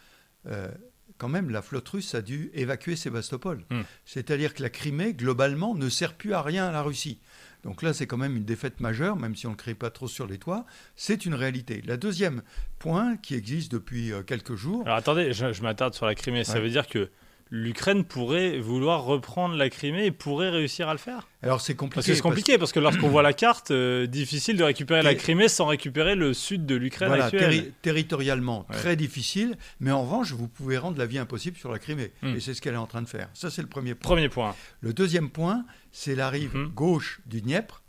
Euh, 0.48 0.70
quand 1.18 1.30
même, 1.30 1.50
la 1.50 1.62
flotte 1.62 1.88
russe 1.88 2.14
a 2.14 2.22
dû 2.22 2.52
évacuer 2.54 2.96
Sébastopol. 2.96 3.64
Hmm. 3.70 3.84
C'est-à-dire 4.06 4.54
que 4.54 4.64
la 4.64 4.70
Crimée, 4.70 5.14
globalement, 5.14 5.76
ne 5.76 5.88
sert 5.88 6.14
plus 6.14 6.34
à 6.34 6.42
rien 6.42 6.68
à 6.68 6.72
la 6.72 6.82
Russie. 6.82 7.20
Donc 7.66 7.82
là, 7.82 7.94
c'est 7.94 8.06
quand 8.06 8.18
même 8.18 8.38
une 8.38 8.46
défaite 8.46 8.80
majeure, 8.80 9.16
même 9.16 9.36
si 9.36 9.48
on 9.48 9.52
ne 9.52 9.56
crie 9.56 9.74
pas 9.74 9.90
trop 9.90 10.08
sur 10.08 10.28
les 10.28 10.38
toits. 10.38 10.68
C'est 10.96 11.26
une 11.26 11.34
réalité. 11.34 11.82
La 11.88 11.98
deuxième 11.98 12.44
point 12.78 13.18
qui 13.18 13.34
existe 13.34 13.72
depuis 13.72 14.14
euh, 14.14 14.22
quelques 14.22 14.54
jours. 14.54 14.84
Alors 14.86 14.98
attendez, 14.98 15.34
je, 15.34 15.62
m'attarde 15.64 15.96
sur 15.96 16.06
la 16.06 16.14
Crimée. 16.14 16.44
Ça 16.44 16.60
veut 16.60 16.70
dire 16.70 16.88
que 16.88 17.10
l'Ukraine 17.52 18.04
pourrait 18.04 18.60
vouloir 18.60 19.04
reprendre 19.04 19.56
la 19.56 19.70
Crimée 19.70 20.06
et 20.06 20.12
pourrait 20.12 20.50
réussir 20.50 20.90
à 20.90 20.94
le 20.94 20.98
faire 20.98 21.28
Alors 21.44 21.62
c'est 21.62 21.76
compliqué. 21.76 21.96
Parce 21.96 22.08
que 22.08 22.14
c'est 22.16 22.22
compliqué, 22.22 22.58
parce 22.58 22.72
que, 22.72 22.80
lorsqu'on 22.80 23.10
voit 23.10 23.22
la 23.22 23.34
carte, 23.34 23.72
euh, 23.72 24.08
difficile 24.08 24.58
de 24.58 24.64
récupérer 24.64 25.04
la 25.04 25.16
Crimée 25.16 25.48
sans 25.48 25.68
récupérer 25.68 26.16
le 26.16 26.34
sud 26.34 26.66
de 26.66 26.76
l'Ukraine 26.76 27.10
voilà, 27.10 27.30
territorialement, 27.82 28.66
très 28.72 28.96
difficile, 28.96 29.58
mais 29.80 29.92
en 29.92 30.04
revanche, 30.04 30.32
vous 30.32 30.48
pouvez 30.48 30.78
rendre 30.78 30.98
la 30.98 31.06
vie 31.06 31.20
impossible 31.20 31.58
sur 31.58 31.72
la 31.72 31.80
Crimée. 31.80 32.12
Hmm. 32.22 32.36
Et 32.36 32.40
c'est 32.40 32.54
ce 32.54 32.62
qu'elle 32.62 32.74
est 32.74 32.78
en 32.78 32.88
train 32.88 33.02
de 33.02 33.08
faire. 33.08 33.30
Ça, 33.34 33.52
c'est 33.52 33.62
le 33.62 33.68
premier 33.68 33.94
point. 33.94 34.16
Premier 34.16 34.30
point. 34.30 34.56
Le 34.82 34.94
deuxième 34.94 35.30
point, 35.30 35.66
c'est 35.92 36.16
la 36.16 36.30
rive 36.30 36.56
hmm. 36.56 36.68
gauche 36.70 37.22
du 37.26 37.42
Dniepr. 37.42 37.84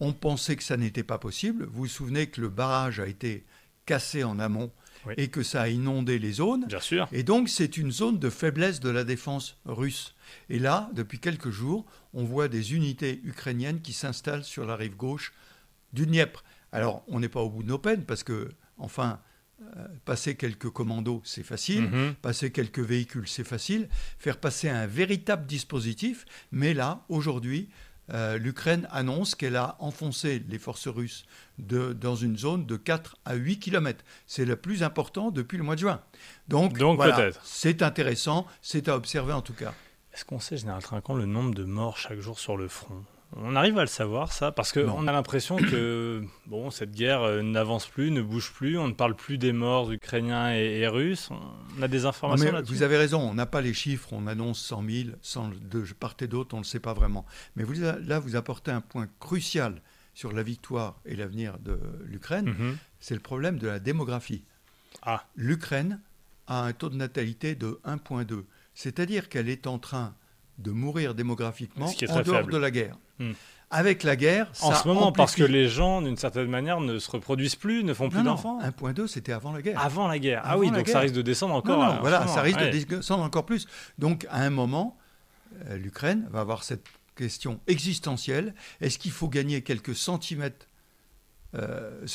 On 0.00 0.12
pensait 0.12 0.56
que 0.56 0.62
ça 0.62 0.76
n'était 0.76 1.04
pas 1.04 1.18
possible. 1.18 1.64
Vous 1.64 1.82
vous 1.82 1.86
souvenez 1.86 2.26
que 2.26 2.40
le 2.40 2.48
barrage 2.48 3.00
a 3.00 3.06
été 3.06 3.44
cassé 3.86 4.24
en 4.24 4.38
amont 4.38 4.70
et 5.16 5.28
que 5.28 5.42
ça 5.42 5.62
a 5.62 5.68
inondé 5.68 6.18
les 6.18 6.32
zones. 6.32 6.66
Bien 6.66 6.80
sûr. 6.80 7.08
Et 7.12 7.22
donc 7.22 7.48
c'est 7.48 7.76
une 7.76 7.90
zone 7.90 8.18
de 8.18 8.30
faiblesse 8.30 8.80
de 8.80 8.90
la 8.90 9.04
défense 9.04 9.58
russe. 9.64 10.14
Et 10.48 10.58
là, 10.58 10.90
depuis 10.94 11.18
quelques 11.18 11.50
jours, 11.50 11.84
on 12.12 12.24
voit 12.24 12.48
des 12.48 12.74
unités 12.74 13.20
ukrainiennes 13.24 13.80
qui 13.80 13.92
s'installent 13.92 14.44
sur 14.44 14.66
la 14.66 14.76
rive 14.76 14.96
gauche 14.96 15.32
du 15.92 16.06
Dniepr. 16.06 16.42
Alors, 16.72 17.04
on 17.06 17.20
n'est 17.20 17.28
pas 17.28 17.40
au 17.40 17.50
bout 17.50 17.62
de 17.62 17.68
nos 17.68 17.78
peines 17.78 18.04
parce 18.04 18.24
que, 18.24 18.50
enfin, 18.78 19.20
euh, 19.76 19.86
passer 20.04 20.34
quelques 20.34 20.70
commandos, 20.70 21.22
c'est 21.24 21.44
facile. 21.44 21.82
Mhm. 21.82 22.14
Passer 22.20 22.50
quelques 22.50 22.80
véhicules, 22.80 23.28
c'est 23.28 23.44
facile. 23.44 23.88
Faire 24.18 24.38
passer 24.38 24.68
un 24.68 24.86
véritable 24.86 25.46
dispositif. 25.46 26.26
Mais 26.50 26.74
là, 26.74 27.04
aujourd'hui, 27.08 27.68
euh, 28.12 28.36
l'Ukraine 28.38 28.86
annonce 28.90 29.34
qu'elle 29.34 29.56
a 29.56 29.76
enfoncé 29.78 30.44
les 30.48 30.58
forces 30.58 30.88
russes 30.88 31.24
dans 31.58 32.16
une 32.16 32.36
zone 32.36 32.66
de 32.66 32.76
4 32.76 33.16
à 33.24 33.34
8 33.34 33.58
km. 33.58 34.04
C'est 34.26 34.44
le 34.44 34.56
plus 34.56 34.82
important 34.82 35.30
depuis 35.30 35.56
le 35.56 35.64
mois 35.64 35.74
de 35.74 35.80
juin. 35.80 36.00
Donc, 36.48 36.76
c'est 37.42 37.82
intéressant, 37.82 38.46
c'est 38.60 38.88
à 38.88 38.96
observer 38.96 39.32
en 39.32 39.42
tout 39.42 39.54
cas. 39.54 39.74
Est-ce 40.12 40.24
qu'on 40.24 40.38
sait, 40.38 40.56
Général 40.56 40.82
Trinquant, 40.82 41.14
le 41.14 41.26
nombre 41.26 41.54
de 41.54 41.64
morts 41.64 41.96
chaque 41.96 42.20
jour 42.20 42.38
sur 42.38 42.56
le 42.56 42.68
front? 42.68 43.04
On 43.36 43.56
arrive 43.56 43.78
à 43.78 43.82
le 43.82 43.88
savoir, 43.88 44.32
ça, 44.32 44.52
parce 44.52 44.72
qu'on 44.72 45.06
a 45.06 45.12
l'impression 45.12 45.56
que 45.56 46.22
bon, 46.46 46.70
cette 46.70 46.92
guerre 46.92 47.22
euh, 47.22 47.42
n'avance 47.42 47.86
plus, 47.86 48.10
ne 48.10 48.22
bouge 48.22 48.52
plus, 48.52 48.78
on 48.78 48.88
ne 48.88 48.92
parle 48.92 49.16
plus 49.16 49.38
des 49.38 49.52
morts 49.52 49.90
ukrainiens 49.90 50.52
et, 50.52 50.86
russes. 50.86 51.30
On 51.78 51.82
a 51.82 51.88
des 51.88 52.06
informations 52.06 52.52
là-dessus. 52.52 52.74
Vous 52.74 52.82
avez 52.82 52.96
raison, 52.96 53.20
on 53.20 53.34
n'a 53.34 53.46
pas 53.46 53.60
les 53.60 53.74
chiffres, 53.74 54.12
on 54.12 54.26
annonce 54.26 54.60
100 54.60 54.84
000, 54.88 55.08
100 55.20 55.50
de 55.70 55.84
part 55.98 56.14
et 56.20 56.26
d'autre, 56.26 56.54
on 56.54 56.58
ne 56.58 56.62
le 56.62 56.66
sait 56.66 56.80
pas 56.80 56.94
vraiment. 56.94 57.24
Mais 57.56 57.64
vous, 57.64 57.74
là, 57.74 58.18
vous 58.18 58.36
apportez 58.36 58.70
un 58.70 58.80
point 58.80 59.08
crucial 59.18 59.80
sur 60.14 60.32
la 60.32 60.42
victoire 60.42 61.00
et 61.04 61.16
l'avenir 61.16 61.58
de 61.58 61.78
l'Ukraine, 62.04 62.46
mhm. 62.46 62.76
c'est 63.00 63.14
le 63.14 63.20
problème 63.20 63.58
de 63.58 63.66
la 63.66 63.80
démographie. 63.80 64.44
Ah. 65.02 65.24
L'Ukraine 65.34 66.00
a 66.46 66.62
un 66.62 66.72
taux 66.72 66.88
de 66.88 66.96
natalité 66.96 67.56
de 67.56 67.80
1,2, 67.84 68.44
c'est-à-dire 68.74 69.28
qu'elle 69.28 69.48
est 69.48 69.66
en 69.66 69.78
train 69.78 70.14
de 70.58 70.70
mourir 70.70 71.14
démographiquement 71.14 71.86
en 71.86 72.22
dehors 72.22 72.46
de 72.46 72.56
la 72.56 72.70
guerre. 72.70 72.96
Hmm. 73.18 73.32
Avec 73.70 74.04
la 74.04 74.14
guerre, 74.14 74.52
en 74.60 74.72
ce 74.72 74.86
moment, 74.86 75.10
parce 75.10 75.34
que 75.34 75.42
les 75.42 75.68
gens, 75.68 76.00
d'une 76.00 76.16
certaine 76.16 76.48
manière, 76.48 76.80
ne 76.80 76.98
se 76.98 77.10
reproduisent 77.10 77.56
plus, 77.56 77.82
ne 77.82 77.92
font 77.92 78.08
plus 78.08 78.22
d'enfants. 78.22 78.60
1.2, 78.60 79.08
c'était 79.08 79.32
avant 79.32 79.52
la 79.52 79.62
guerre. 79.62 79.80
Avant 79.80 80.06
la 80.06 80.18
guerre. 80.18 80.42
ah 80.44 80.58
oui, 80.58 80.70
donc 80.70 80.86
ça 80.88 81.00
risque 81.00 81.14
de 81.14 81.22
descendre 81.22 81.54
encore. 81.54 82.00
voilà, 82.00 82.26
ça 82.28 82.42
risque 82.42 82.60
de 82.60 82.96
descendre 82.96 83.24
encore 83.24 83.46
plus. 83.46 83.66
Donc, 83.98 84.26
à 84.30 84.42
un 84.42 84.50
moment, 84.50 84.96
euh, 85.66 85.76
l'Ukraine 85.76 86.28
va 86.30 86.40
avoir 86.40 86.62
cette 86.62 86.86
question 87.16 87.60
existentielle. 87.66 88.54
Est-ce 88.80 88.98
qu'il 88.98 89.12
faut 89.12 89.28
gagner 89.28 89.62
quelques 89.62 89.94
centimètres, 89.94 90.68
euh, 91.54 92.06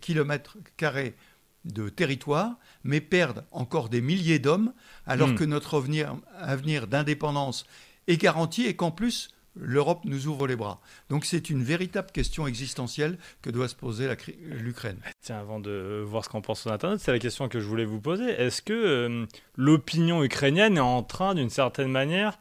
kilomètres 0.00 0.56
carrés 0.76 1.16
de 1.64 1.88
territoire, 1.88 2.58
mais 2.82 3.00
perdre 3.00 3.42
encore 3.52 3.88
des 3.88 4.00
milliers 4.00 4.38
d'hommes, 4.38 4.72
alors 5.06 5.28
hmm. 5.28 5.36
que 5.36 5.44
notre 5.44 5.76
avenir, 5.76 6.16
avenir 6.38 6.86
d'indépendance 6.86 7.64
est 8.08 8.16
garanti 8.16 8.66
et 8.66 8.74
qu'en 8.74 8.90
plus, 8.90 9.30
l'Europe 9.54 10.00
nous 10.04 10.26
ouvre 10.26 10.46
les 10.46 10.56
bras. 10.56 10.80
Donc 11.10 11.24
c'est 11.24 11.50
une 11.50 11.62
véritable 11.62 12.10
question 12.10 12.46
existentielle 12.46 13.18
que 13.42 13.50
doit 13.50 13.68
se 13.68 13.74
poser 13.74 14.08
l'Ukraine. 14.42 14.98
Tiens, 15.20 15.38
avant 15.38 15.60
de 15.60 16.02
voir 16.06 16.24
ce 16.24 16.28
qu'on 16.28 16.40
pense 16.40 16.62
sur 16.62 16.72
Internet, 16.72 17.00
c'est 17.00 17.12
la 17.12 17.18
question 17.18 17.48
que 17.48 17.60
je 17.60 17.66
voulais 17.66 17.84
vous 17.84 18.00
poser. 18.00 18.30
Est-ce 18.30 18.62
que 18.62 18.72
euh, 18.72 19.26
l'opinion 19.56 20.24
ukrainienne 20.24 20.76
est 20.76 20.80
en 20.80 21.02
train, 21.02 21.34
d'une 21.34 21.50
certaine 21.50 21.90
manière, 21.90 22.38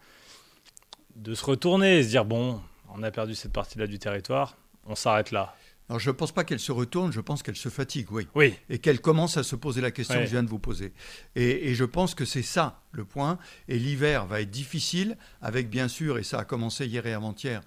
de 1.16 1.34
se 1.36 1.46
retourner 1.46 2.00
et 2.00 2.04
se 2.04 2.10
dire, 2.10 2.26
bon, 2.26 2.62
on 2.94 3.04
a 3.04 3.12
perdu 3.12 3.36
cette 3.36 3.54
partie-là 3.54 3.88
du 3.88 4.00
territoire, 4.00 4.58
on 4.86 4.96
s'arrête 4.96 5.32
là? 5.32 5.56
Alors 5.92 6.00
je 6.00 6.10
ne 6.10 6.16
pense 6.16 6.32
pas 6.32 6.46
qu'elle 6.46 6.62
se 6.62 6.72
retourne, 6.72 7.12
je 7.12 7.20
pense 7.20 7.44
qu'elle 7.44 7.58
se 7.58 7.68
fatigue, 7.68 8.10
oui. 8.14 8.26
Oui. 8.34 8.54
Et 8.70 8.80
qu'elle 8.80 9.02
commence 9.02 9.36
à 9.36 9.44
se 9.44 9.58
poser 9.58 9.82
la 9.82 9.92
question 9.92 10.20
que 10.20 10.26
je 10.26 10.32
viens 10.32 10.42
de 10.42 10.48
vous 10.48 10.58
poser. 10.58 10.94
Et, 11.36 11.70
et 11.70 11.76
je 11.76 11.84
pense 11.84 12.16
que 12.16 12.24
c'est 12.24 12.44
ça 12.44 12.82
le 12.94 13.04
point. 13.04 13.38
Et 13.68 13.78
l'hiver 13.78 14.26
va 14.26 14.40
être 14.40 14.50
difficile, 14.50 15.18
avec 15.42 15.70
bien 15.70 15.90
sûr, 15.90 16.18
et 16.18 16.24
ça 16.24 16.40
a 16.40 16.46
commencé 16.46 16.86
hier 16.86 17.06
et 17.08 17.14
avant-hier, 17.14 17.60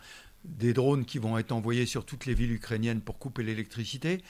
des 0.42 0.72
drones 0.72 1.04
qui 1.04 1.18
vont 1.18 1.36
être 1.36 1.52
envoyés 1.52 1.84
sur 1.84 2.06
toutes 2.06 2.24
les 2.24 2.32
villes 2.32 2.52
ukrainiennes 2.52 3.02
pour 3.02 3.18
couper 3.18 3.42
l'électricité, 3.42 4.22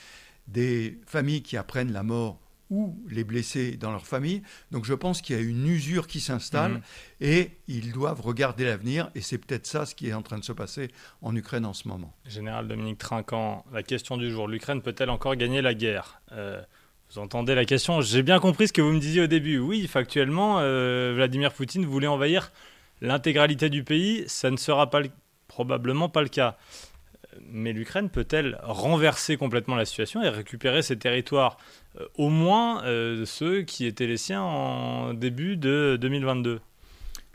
des 0.49 0.99
familles 1.07 1.43
qui 1.43 1.57
apprennent 1.57 1.93
la 1.93 2.03
mort 2.03 2.41
ou 2.71 2.97
les 3.09 3.25
blessés 3.25 3.77
dans 3.77 3.91
leur 3.91 4.07
famille. 4.07 4.43
Donc 4.71 4.85
je 4.85 4.95
pense 4.95 5.21
qu'il 5.23 5.37
y 5.37 5.39
a 5.39 5.43
une 5.43 5.67
usure 5.67 6.07
qui 6.07 6.21
s'installe 6.21 6.73
Mhm. 6.73 6.81
et 7.21 7.51
ils 7.69 7.93
doivent 7.93 8.21
regarder 8.23 8.65
l'avenir. 8.65 9.11
Et 9.15 9.21
c'est 9.21 9.39
peut-être 9.39 9.67
ça 9.67 9.87
ce 9.87 9.95
qui 9.95 10.09
est 10.09 10.15
en 10.15 10.23
train 10.23 10.39
de 10.39 10.45
se 10.45 10.53
passer 10.53 10.89
en 11.23 11.35
Ukraine 11.37 11.67
en 11.67 11.75
ce 11.75 11.89
moment. 11.89 12.13
Général 12.27 12.67
Dominique 12.69 12.99
Trinquant, 12.99 13.65
la 13.73 13.83
question 13.83 14.17
du 14.17 14.31
jour, 14.31 14.49
l'Ukraine 14.49 14.81
peut-elle 14.83 15.11
encore 15.11 15.37
gagner 15.37 15.63
la 15.63 15.75
guerre? 15.75 16.21
Euh, 16.33 16.61
Vous 17.13 17.21
entendez 17.21 17.55
la 17.55 17.65
question 17.67 18.01
J'ai 18.01 18.23
bien 18.23 18.41
compris 18.41 18.67
ce 18.69 18.73
que 18.73 18.81
vous 18.83 18.91
me 18.91 18.99
disiez 18.99 19.21
au 19.23 19.27
début. 19.29 19.59
Oui, 19.59 19.87
factuellement, 19.87 20.57
euh, 20.59 21.13
Vladimir 21.15 21.53
Poutine 21.53 21.85
voulait 21.87 22.07
envahir 22.09 22.51
l'intégralité 23.03 23.69
du 23.71 23.85
pays. 23.85 24.25
Ça 24.27 24.51
ne 24.51 24.57
sera 24.57 24.91
pas 24.91 25.01
le- 25.01 25.11
probablement 25.47 26.09
pas 26.09 26.23
le 26.23 26.29
cas. 26.29 26.57
Mais 27.51 27.73
l'Ukraine 27.73 28.11
peut-elle 28.11 28.59
renverser 28.63 29.37
complètement 29.37 29.75
la 29.77 29.85
situation 29.85 30.23
et 30.23 30.29
récupérer 30.29 30.83
ses 30.83 30.97
territoires, 30.99 31.57
euh, 32.01 32.07
au 32.17 32.29
moins 32.29 32.85
euh, 32.85 33.25
ceux 33.27 33.63
qui 33.63 33.87
étaient 33.87 34.07
les 34.07 34.17
siens 34.17 34.43
en 34.43 35.15
début 35.15 35.57
de 35.57 35.99
2022 36.01 36.61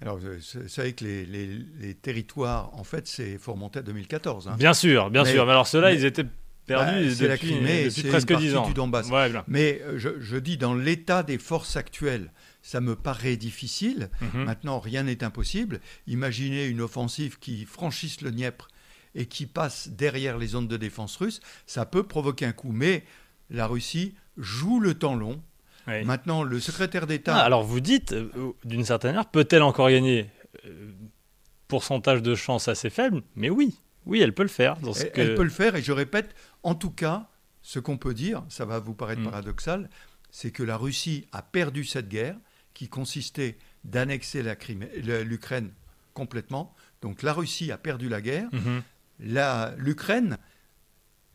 Alors, 0.02 0.18
vous 0.18 0.68
savez 0.68 0.94
que 0.94 1.04
les, 1.04 1.26
les- 1.26 1.60
les 1.80 1.94
territoires, 1.94 2.72
en 2.74 2.84
fait, 2.84 3.08
c'est 3.08 3.38
faut 3.38 3.54
remonter 3.54 3.80
à 3.80 3.82
2014. 3.84 4.48
hein. 4.48 4.56
Bien 4.58 4.74
sûr, 4.74 5.10
bien 5.10 5.24
Mais- 5.24 5.32
sûr. 5.32 5.46
Mais 5.46 5.52
alors 5.52 5.68
ceux-là, 5.68 5.92
ils 5.94 6.06
étaient 6.06 6.26
perdus 6.66 7.08
Bah, 7.10 7.16
c'est 7.16 7.28
la 7.28 7.36
depuis, 7.36 7.50
Crimée, 7.52 7.86
depuis 7.86 8.02
c'est 8.02 8.08
presque 8.10 8.30
une 8.30 8.38
10 8.38 8.54
partie 8.54 8.58
ans. 8.58 8.68
du 8.68 8.74
Donbass. 8.74 9.10
Ouais. 9.10 9.32
Mais 9.48 9.82
euh, 9.84 9.98
je, 9.98 10.10
je 10.20 10.38
dis, 10.38 10.56
dans 10.58 10.76
l'état 10.76 11.24
des 11.24 11.38
forces 11.38 11.76
actuelles, 11.76 12.32
ça 12.62 12.80
me 12.80 12.96
paraît 12.96 13.38
difficile. 13.38 14.10
Mhm. 14.22 14.44
Maintenant, 14.44 14.80
rien 14.80 15.04
n'est 15.04 15.24
impossible. 15.24 15.80
Imaginez 16.08 16.66
une 16.68 16.82
offensive 16.82 17.40
qui 17.40 17.66
franchisse 17.66 18.22
le 18.22 18.32
Dniepr 18.32 18.68
et 19.16 19.26
qui 19.26 19.46
passe 19.46 19.90
derrière 19.90 20.38
les 20.38 20.48
zones 20.48 20.68
de 20.68 20.78
défense 20.78 21.16
russes. 21.18 21.42
Ça 21.66 21.86
peut 21.86 22.04
provoquer 22.04 22.46
un 22.46 22.52
coup. 22.52 22.72
Mais 22.72 23.04
la 23.50 23.68
Russie 23.68 24.14
joue 24.38 24.80
le 24.80 24.94
temps 24.94 25.16
long. 25.16 25.42
Oui. 25.88 26.04
Maintenant, 26.06 26.44
le 26.44 26.60
secrétaire 26.60 27.08
d'État. 27.08 27.36
Ah, 27.38 27.44
alors 27.44 27.64
vous 27.64 27.80
dites, 27.80 28.12
euh, 28.14 28.30
d'une 28.66 28.86
certaine 28.86 29.12
manière, 29.16 29.30
peut-elle 29.30 29.64
encore 29.64 29.90
gagner 29.90 30.30
Euh, 30.66 30.92
Pourcentage 31.68 32.24
de 32.24 32.34
chance 32.34 32.68
assez 32.68 32.90
faible, 32.90 33.22
mais 33.36 33.52
oui, 33.52 33.76
oui, 34.08 34.22
elle 34.22 34.34
peut 34.34 34.42
le 34.42 34.50
faire. 34.50 34.78
Dans 34.78 34.92
ce 34.94 35.04
Elle, 35.04 35.12
que- 35.12 35.22
elle 35.22 35.36
peut 35.36 35.44
le 35.44 35.50
faire 35.52 35.76
et 35.76 35.84
je 35.84 35.92
répète, 35.92 36.34
en 36.64 36.74
tout 36.74 36.90
cas, 36.90 37.30
ce 37.62 37.78
qu'on 37.78 37.98
peut 37.98 38.16
dire, 38.16 38.44
ça 38.50 38.66
va 38.66 38.80
vous 38.80 38.96
paraître 38.96 39.22
Mm. 39.22 39.26
paradoxal, 39.26 39.90
c'est 40.32 40.50
que 40.50 40.64
la 40.64 40.78
Russie 40.78 41.28
a 41.32 41.44
perdu 41.44 41.84
cette 41.86 42.10
guerre 42.10 42.36
qui 42.74 42.88
consistait 42.90 43.58
d'annexer 43.84 44.44
l'Ukraine 45.24 45.70
complètement. 46.16 46.74
Donc 47.04 47.22
la 47.22 47.34
Russie 47.34 47.72
a 47.72 47.78
perdu 47.78 48.10
la 48.10 48.22
guerre. 48.22 48.50
Mhm. 48.52 48.82
L'Ukraine, 49.20 50.38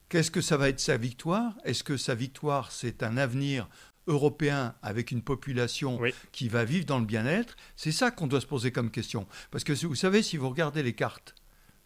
qu'est-ce 0.08 0.30
que 0.30 0.40
ça 0.40 0.56
va 0.56 0.68
être 0.68 0.80
sa 0.80 0.96
victoire? 0.96 1.54
Est-ce 1.64 1.84
que 1.84 1.96
sa 1.96 2.14
victoire, 2.14 2.72
c'est 2.72 3.02
un 3.02 3.16
avenir 3.16 3.68
européen 4.06 4.74
avec 4.82 5.10
une 5.10 5.22
population 5.22 5.98
Oui. 6.00 6.14
qui 6.32 6.48
va 6.48 6.64
vivre 6.64 6.86
dans 6.86 6.98
le 6.98 7.06
bien-être? 7.06 7.56
C'est 7.76 7.92
ça 7.92 8.10
qu'on 8.10 8.26
doit 8.26 8.40
se 8.40 8.46
poser 8.46 8.72
comme 8.72 8.90
question. 8.90 9.26
Parce 9.50 9.64
que 9.64 9.72
vous 9.86 9.94
savez, 9.94 10.22
si 10.22 10.36
vous 10.36 10.48
regardez 10.48 10.82
les 10.82 10.94
cartes 10.94 11.34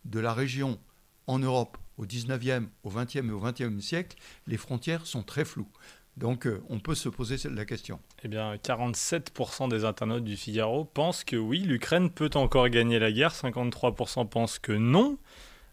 de 0.04 0.20
la 0.20 0.32
région 0.32 0.78
en 1.26 1.38
Europe 1.38 1.76
au 1.96 2.06
19e, 2.06 2.68
au 2.84 2.90
20e 2.90 3.28
et 3.28 3.32
au 3.32 3.40
21e 3.40 3.80
siècle, 3.80 4.16
les 4.46 4.56
frontières 4.56 5.06
sont 5.06 5.22
très 5.22 5.44
floues. 5.44 5.68
Donc 6.16 6.46
euh, 6.46 6.60
on 6.68 6.80
peut 6.80 6.96
se 6.96 7.08
poser 7.08 7.36
la 7.48 7.64
question. 7.64 8.00
Eh 8.24 8.28
bien, 8.28 8.56
47% 8.56 9.68
des 9.68 9.84
internautes 9.84 10.24
du 10.24 10.36
Figaro 10.36 10.84
pensent 10.84 11.22
que 11.22 11.36
oui, 11.36 11.60
l'Ukraine 11.60 12.10
peut 12.10 12.30
encore 12.34 12.68
gagner 12.68 12.98
la 12.98 13.12
guerre, 13.12 13.32
53% 13.32 14.28
pensent 14.28 14.58
que 14.58 14.72
non. 14.72 15.18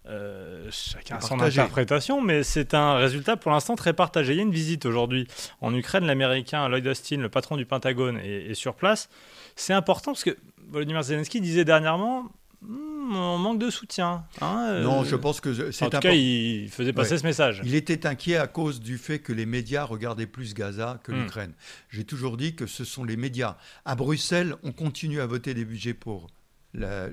Euh, 0.08 0.68
chacun 0.72 1.18
a 1.18 1.22
son 1.22 1.40
interprétation, 1.40 2.22
mais 2.22 2.44
c'est 2.44 2.74
un 2.74 2.96
résultat 2.96 3.38
pour 3.38 3.52
l'instant 3.52 3.76
très 3.76 3.94
partagé. 3.94 4.34
Il 4.34 4.38
y 4.38 4.40
a 4.40 4.44
une 4.44 4.52
visite 4.52 4.86
aujourd'hui 4.86 5.28
en 5.62 5.74
Ukraine. 5.74 6.06
L'Américain 6.06 6.68
Lloyd 6.70 6.86
Austin, 6.88 7.18
le 7.18 7.30
patron 7.30 7.58
du 7.58 7.66
Pentagone, 7.66 8.18
est, 8.18 8.52
est 8.52 8.54
sur 8.56 8.76
place. 8.76 9.10
C'est 9.56 9.74
important 9.74 10.12
parce 10.12 10.24
que 10.24 10.38
Volodymyr 10.70 11.04
Zelensky 11.04 11.42
disait 11.42 11.66
dernièrement 11.66 12.30
Hmm, 12.62 13.16
on 13.16 13.38
manque 13.38 13.60
de 13.60 13.70
soutien. 13.70 14.24
hein, 14.42 14.66
euh, 14.70 14.82
Non, 14.84 15.04
je 15.04 15.16
pense 15.16 15.40
que 15.40 15.72
c'est 15.72 15.86
En 15.86 15.90
tout 15.92 16.00
cas, 16.00 16.14
il 16.14 16.68
faisait 16.70 16.94
passer 16.94 17.12
Ouais. 17.12 17.18
ce 17.20 17.24
message. 17.24 17.62
Il 17.64 17.76
était 17.76 18.08
inquiet 18.08 18.38
à 18.38 18.48
cause 18.48 18.80
du 18.80 18.98
fait 18.98 19.20
que 19.20 19.34
les 19.34 19.46
médias 19.46 19.84
regardaient 19.84 20.26
plus 20.26 20.56
Gaza 20.56 21.00
que 21.04 21.12
Hmm. 21.12 21.16
l'Ukraine. 21.24 21.54
J'ai 21.92 22.06
toujours 22.06 22.38
dit 22.38 22.56
que 22.56 22.66
ce 22.66 22.84
sont 22.84 23.04
les 23.04 23.18
médias. 23.18 23.58
À 23.84 23.94
Bruxelles, 23.94 24.56
on 24.64 24.72
continue 24.72 25.22
à 25.22 25.28
voter 25.28 25.54
des 25.54 25.64
budgets 25.66 25.94
pour 25.94 26.28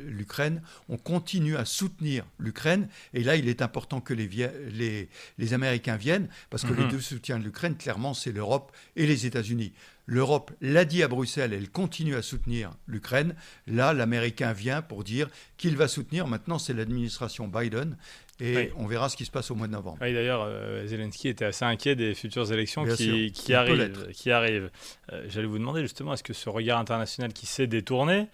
l'Ukraine, 0.07 0.62
on 0.88 0.97
continue 0.97 1.57
à 1.57 1.64
soutenir 1.64 2.25
l'Ukraine, 2.38 2.88
et 3.14 3.23
là, 3.23 3.37
il 3.37 3.49
est 3.49 3.62
important 3.62 4.00
que 4.00 4.14
les, 4.14 4.28
les, 4.73 5.09
les 5.38 5.54
Américains 5.54 5.97
viennent, 5.97 6.28
parce 6.50 6.64
que 6.64 6.73
Mhm. 6.73 6.85
les 6.85 6.90
deux 6.90 7.00
soutiens 7.00 7.38
de 7.38 7.45
l'Ukraine, 7.45 7.76
clairement, 7.76 8.14
c'est 8.14 8.33
l'Europe 8.33 8.73
et 8.97 9.07
les 9.07 9.26
États-Unis. 9.26 9.73
L'Europe 10.07 10.50
l'a 10.61 10.85
dit 10.85 11.02
à 11.04 11.09
Bruxelles, 11.09 11.52
elle 11.52 11.71
continue 11.71 12.16
à 12.16 12.23
soutenir 12.23 12.73
l'Ukraine. 12.88 13.37
Là, 13.69 13.92
l'Américain 13.92 14.52
vient 14.52 14.83
pour 14.83 15.04
dire 15.04 15.28
qu'il 15.57 15.76
va 15.76 15.87
soutenir. 15.87 16.26
Maintenant, 16.26 16.59
c'est 16.59 16.73
l'administration 16.75 17.47
Biden, 17.47 17.97
et 18.40 18.57
Oui. 18.57 18.69
on 18.76 18.87
verra 18.88 19.09
ce 19.09 19.16
qui 19.16 19.25
se 19.25 19.31
passe 19.31 19.52
au 19.52 19.54
mois 19.54 19.69
de 19.69 19.73
novembre. 19.73 19.99
Oui, 20.00 20.12
d'ailleurs, 20.12 20.42
euh, 20.45 20.85
Zelensky 20.88 21.28
était 21.28 21.45
assez 21.45 21.64
inquiet 21.64 21.95
des 21.95 22.14
futures 22.16 22.50
élections 22.52 22.85
qui, 22.85 23.31
qui 23.31 23.54
arrivent. 23.54 24.09
Qui 24.12 24.33
arrivent. 24.33 24.71
Euh, 25.12 25.25
J'allais 25.28 25.47
vous 25.47 25.59
demander 25.59 25.83
justement, 25.83 26.12
est-ce 26.14 26.25
que 26.25 26.33
ce 26.33 26.49
regard 26.49 26.81
international 26.81 27.33
qui 27.33 27.47
s'est 27.47 27.69
détourné, 27.69 28.26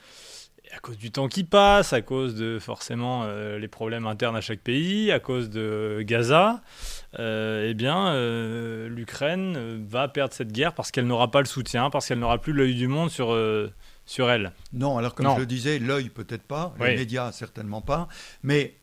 à 0.74 0.78
cause 0.80 0.98
du 0.98 1.10
temps 1.10 1.28
qui 1.28 1.44
passe, 1.44 1.92
à 1.92 2.02
cause 2.02 2.34
de 2.34 2.58
forcément 2.58 3.22
euh, 3.24 3.58
les 3.58 3.68
problèmes 3.68 4.06
internes 4.06 4.36
à 4.36 4.40
chaque 4.40 4.60
pays, 4.60 5.10
à 5.10 5.18
cause 5.20 5.50
de 5.50 6.02
Gaza, 6.02 6.60
euh, 7.18 7.68
eh 7.70 7.74
bien, 7.74 8.08
euh, 8.08 8.88
l'Ukraine 8.88 9.84
va 9.88 10.08
perdre 10.08 10.34
cette 10.34 10.52
guerre 10.52 10.74
parce 10.74 10.90
qu'elle 10.90 11.06
n'aura 11.06 11.30
pas 11.30 11.40
le 11.40 11.46
soutien, 11.46 11.90
parce 11.90 12.06
qu'elle 12.06 12.18
n'aura 12.18 12.38
plus 12.38 12.52
l'œil 12.52 12.74
du 12.74 12.88
monde 12.88 13.10
sur, 13.10 13.36
sur 14.04 14.30
elle. 14.30 14.52
Non, 14.72 14.98
alors 14.98 15.14
comme 15.14 15.26
Non. 15.26 15.34
je 15.34 15.40
le 15.40 15.46
disais, 15.46 15.78
l'œil 15.78 16.08
peut-être 16.10 16.44
pas, 16.44 16.74
Oui. 16.80 16.88
les 16.90 16.96
médias 16.96 17.32
certainement 17.32 17.80
pas, 17.80 18.08
mais 18.42 18.74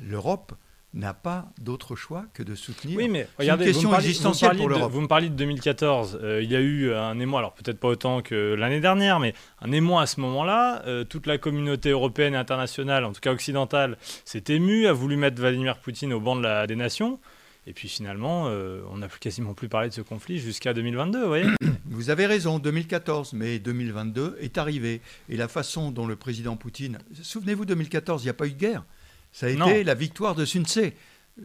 l'Europe 0.00 0.52
n'a 0.94 1.14
pas 1.14 1.46
d'autre 1.60 1.96
choix 1.96 2.26
que 2.34 2.42
de 2.42 2.54
soutenir. 2.54 2.96
Oui, 2.98 3.08
mais 3.08 3.20
une 3.20 3.26
regardez, 3.38 3.64
question 3.66 3.82
vous 3.82 3.88
me 3.88 3.92
parliez, 3.94 4.08
existentielle 4.08 4.50
vous 4.50 4.56
me 4.56 4.60
pour 4.60 4.68
de- 4.68 4.74
l'Europe. 4.74 4.92
Vous 4.92 5.00
me 5.00 5.06
parliez 5.08 5.28
de 5.30 5.34
2014. 5.34 6.18
euh, 6.22 6.42
il 6.42 6.50
y 6.50 6.56
a 6.56 6.60
eu 6.60 6.92
un 6.92 7.18
émoi, 7.18 7.38
alors 7.38 7.54
peut-être 7.54 7.78
pas 7.80 7.88
autant 7.88 8.20
que 8.20 8.54
l'année 8.54 8.80
dernière, 8.80 9.18
mais 9.18 9.32
un 9.62 9.72
émoi 9.72 10.02
à 10.02 10.06
ce 10.06 10.20
moment-là. 10.20 10.82
euh, 10.86 11.04
toute 11.04 11.26
la 11.26 11.38
communauté 11.38 11.90
européenne 11.90 12.34
et 12.34 12.36
internationale, 12.36 13.04
en 13.04 13.12
tout 13.12 13.20
cas 13.20 13.32
occidentale, 13.32 13.96
s'est 14.24 14.44
émue, 14.48 14.86
a 14.86 14.92
voulu 14.92 15.16
mettre 15.16 15.40
Vladimir 15.40 15.78
Poutine 15.78 16.12
au 16.12 16.20
banc 16.20 16.36
de 16.36 16.42
la- 16.42 16.66
des 16.66 16.76
nations. 16.76 17.18
Et 17.66 17.72
puis 17.72 17.88
finalement, 17.88 18.46
euh, 18.48 18.80
on 18.90 18.96
n'a 18.98 19.06
plus 19.08 19.20
quasiment 19.20 19.54
plus 19.54 19.68
parlé 19.68 19.88
de 19.88 19.94
ce 19.94 20.00
conflit 20.00 20.38
jusqu'à 20.40 20.74
2022, 20.74 21.20
vous 21.22 21.26
voyez 21.28 21.46
Vous 21.86 22.10
avez 22.10 22.26
raison, 22.26 22.58
2014, 22.58 23.32
mais 23.34 23.58
2022 23.60 24.36
est 24.40 24.58
arrivé. 24.58 25.00
Et 25.28 25.36
la 25.36 25.46
façon 25.48 25.90
dont 25.92 26.06
le 26.06 26.16
président 26.16 26.56
Poutine... 26.56 26.98
Souvenez-vous, 27.22 27.64
2014, 27.64 28.22
il 28.22 28.26
n'y 28.26 28.30
a 28.30 28.34
pas 28.34 28.46
eu 28.46 28.52
de 28.52 28.58
guerre. 28.58 28.84
Ça 29.32 29.46
a 29.46 29.48
été 29.48 29.84
la 29.84 29.94
victoire 29.94 30.34
de 30.34 30.44
Sun 30.44 30.64
Tse. 30.66 30.92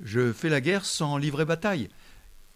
Je 0.04 0.34
fais 0.34 0.50
la 0.50 0.62
guerre 0.62 0.86
sans 0.86 1.18
livrer 1.18 1.46
bataille. 1.46 1.90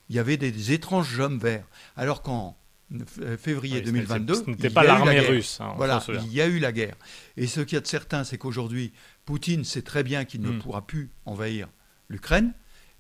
Il 0.10 0.16
y 0.16 0.20
avait 0.20 0.38
des, 0.38 0.52
des 0.52 0.74
étranges 0.74 1.20
hommes 1.20 1.40
verts. 1.40 1.66
Alors 1.96 2.22
qu'en 2.22 2.58
f- 2.94 3.38
février 3.38 3.76
Oui, 3.76 3.80
ce 3.82 3.86
2022, 3.86 4.34
n'était- 4.34 4.46
ce 4.46 4.50
n'était 4.50 4.68
il 4.68 4.74
pas 4.74 4.84
y 4.84 4.88
a 4.88 4.90
eu 4.90 4.92
la 4.92 4.98
l'armée 5.06 5.22
guerre. 5.22 5.30
russe. 5.30 5.58
hein, 5.62 5.74
Voilà, 5.78 6.04
il 6.26 6.34
y 6.34 6.42
a 6.42 6.48
eu 6.48 6.60
la 6.60 6.74
guerre. 6.74 6.96
Et 7.38 7.48
ce 7.48 7.62
qu'il 7.62 7.76
y 7.76 7.78
a 7.78 7.82
de 7.82 7.88
certain, 7.88 8.26
c'est 8.26 8.38
qu'aujourd'hui, 8.38 8.92
Poutine 9.26 9.64
sait 9.64 9.82
très 9.84 10.04
bien 10.04 10.26
qu'il 10.26 10.42
ne 10.42 10.50
Mm. 10.52 10.60
pourra 10.60 10.86
plus 10.86 11.10
envahir 11.26 11.70
l'Ukraine. 12.10 12.54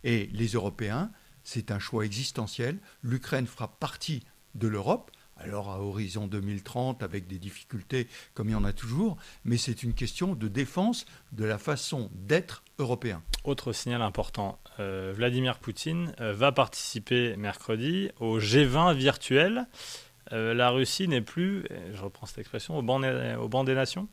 Et 0.05 0.29
les 0.31 0.47
Européens, 0.47 1.11
c'est 1.43 1.69
un 1.71 1.79
choix 1.79 2.05
existentiel. 2.05 2.79
L'Ukraine 3.03 3.47
fera 3.47 3.67
partie 3.77 4.23
de 4.55 4.67
l'Europe. 4.69 5.11
Alors 5.43 5.71
à 5.71 5.79
horizon 5.79 6.27
2030, 6.27 7.03
avec 7.03 7.27
des 7.27 7.39
difficultés 7.39 8.07
comme 8.33 8.50
il 8.50 8.51
y 8.51 8.55
en 8.55 8.63
a 8.63 8.74
toujours, 8.74 9.17
mais 9.43 9.57
c'est 9.57 9.83
une 9.83 9.93
question 9.93 10.36
de 10.36 10.48
défense 10.48 11.05
de 11.31 11.45
la 11.45 11.57
façon 11.57 12.12
d'être 12.13 12.63
européen. 12.77 13.24
Autre 13.43 13.74
signal 13.74 14.01
important, 14.01 14.60
euh, 14.79 15.13
Vladimir 15.15 15.57
Poutine 15.57 16.13
euh, 16.19 16.33
va 16.33 16.51
participer 16.51 17.36
mercredi 17.38 18.12
au 18.19 18.39
G20 18.39 18.93
virtuel. 18.95 19.67
Euh, 20.33 20.53
la 20.53 20.69
Russie 20.69 21.07
n'est 21.07 21.21
plus, 21.21 21.63
je 21.93 22.01
reprends 22.01 22.25
cette 22.25 22.38
expression, 22.39 22.77
au 22.77 22.81
banc, 22.81 23.00
des- 23.00 23.35
au 23.39 23.50
banc 23.50 23.63
des 23.63 23.73
nations 23.75 24.07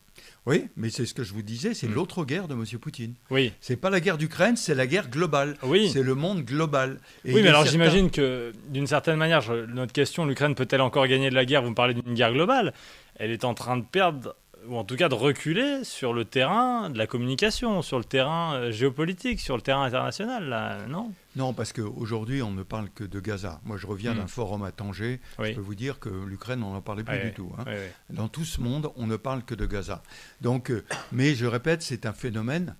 Oui, 0.46 0.66
mais 0.76 0.90
c'est 0.90 1.06
ce 1.06 1.14
que 1.14 1.22
je 1.22 1.32
vous 1.32 1.42
disais, 1.42 1.75
c'est 1.75 1.87
Mm. 1.87 1.94
l'autre 1.94 2.25
guerre 2.25 2.48
de 2.48 2.54
M. 2.54 2.64
Poutine. 2.80 3.14
Oui, 3.30 3.52
C'est 3.60 3.76
pas 3.76 3.88
la 3.90 4.00
guerre 4.00 4.18
d'Ukraine, 4.18 4.56
c'est 4.56 4.75
la 4.75 4.87
guerre 4.88 5.08
globale. 5.10 5.56
oui. 5.62 5.88
C'est 5.92 6.02
le 6.02 6.14
monde 6.16 6.44
global. 6.44 6.98
Et 7.25 7.32
Oui, 7.34 7.42
mais 7.42 7.48
alors 7.48 7.64
j'imagine 7.66 8.10
que 8.10 8.52
d'une 8.68 8.87
certaine 8.88 9.16
manière, 9.16 9.40
je- 9.42 9.66
notre 9.66 9.92
question, 9.92 10.26
l'Ukraine 10.26 10.54
peut-elle 10.56 10.80
encore 10.80 11.06
gagner 11.06 11.30
de 11.30 11.34
la 11.37 11.44
guerre? 11.44 11.62
Vous 11.62 11.70
me 11.70 11.75
parlez 11.76 11.94
d'une 11.94 12.14
guerre 12.14 12.32
globale. 12.32 12.72
Elle 13.16 13.30
est 13.30 13.44
en 13.44 13.54
train 13.54 13.76
de 13.76 13.84
perdre 13.84 14.34
ou 14.68 14.76
en 14.76 14.84
tout 14.84 14.96
cas 14.96 15.08
de 15.08 15.14
reculer 15.14 15.82
sur 15.84 16.12
le 16.12 16.25
terrain 16.25 16.90
de 16.90 16.98
la 16.98 17.06
communication, 17.06 17.82
sur 17.82 17.98
le 17.98 18.04
terrain 18.04 18.54
euh, 18.54 18.70
géopolitique, 18.72 19.40
sur 19.40 19.56
le 19.56 19.62
terrain 19.62 19.82
international, 19.84 20.48
là, 20.48 20.87
non? 20.88 21.12
Non, 21.37 21.52
parce 21.52 21.72
qu'aujourd'hui, 21.72 22.42
on 22.42 22.50
ne 22.50 22.62
parle 22.62 22.90
que 22.90 23.04
de 23.04 23.20
Gaza. 23.20 23.60
Moi, 23.64 23.76
je 23.76 23.87
reviens 23.87 24.14
Mm. 24.14 24.18
d'un 24.18 24.26
forum 24.26 24.62
à 24.64 24.72
Tanger. 24.72 25.20
Oui. 25.38 25.50
Je 25.50 25.54
peux 25.54 25.60
vous 25.60 25.75
dire 25.75 25.98
que 25.98 26.08
l'Ukraine, 26.08 26.62
on 26.62 26.72
n'en 26.72 26.80
parlait 26.82 27.04
plus 27.04 27.18
du 27.18 27.32
tout. 27.32 27.52
hein. 27.58 27.64
Dans 28.10 28.28
tout 28.28 28.44
ce 28.44 28.60
monde, 28.60 28.90
on 28.96 29.06
ne 29.06 29.16
parle 29.16 29.42
que 29.44 29.54
de 29.54 29.66
Gaza. 29.66 30.02
Donc, 30.40 30.70
euh, 30.70 30.84
mais 31.12 31.34
je 31.34 31.46
répète, 31.46 31.82
c'est 31.82 32.06
un 32.06 32.12
phénomène 32.12 32.76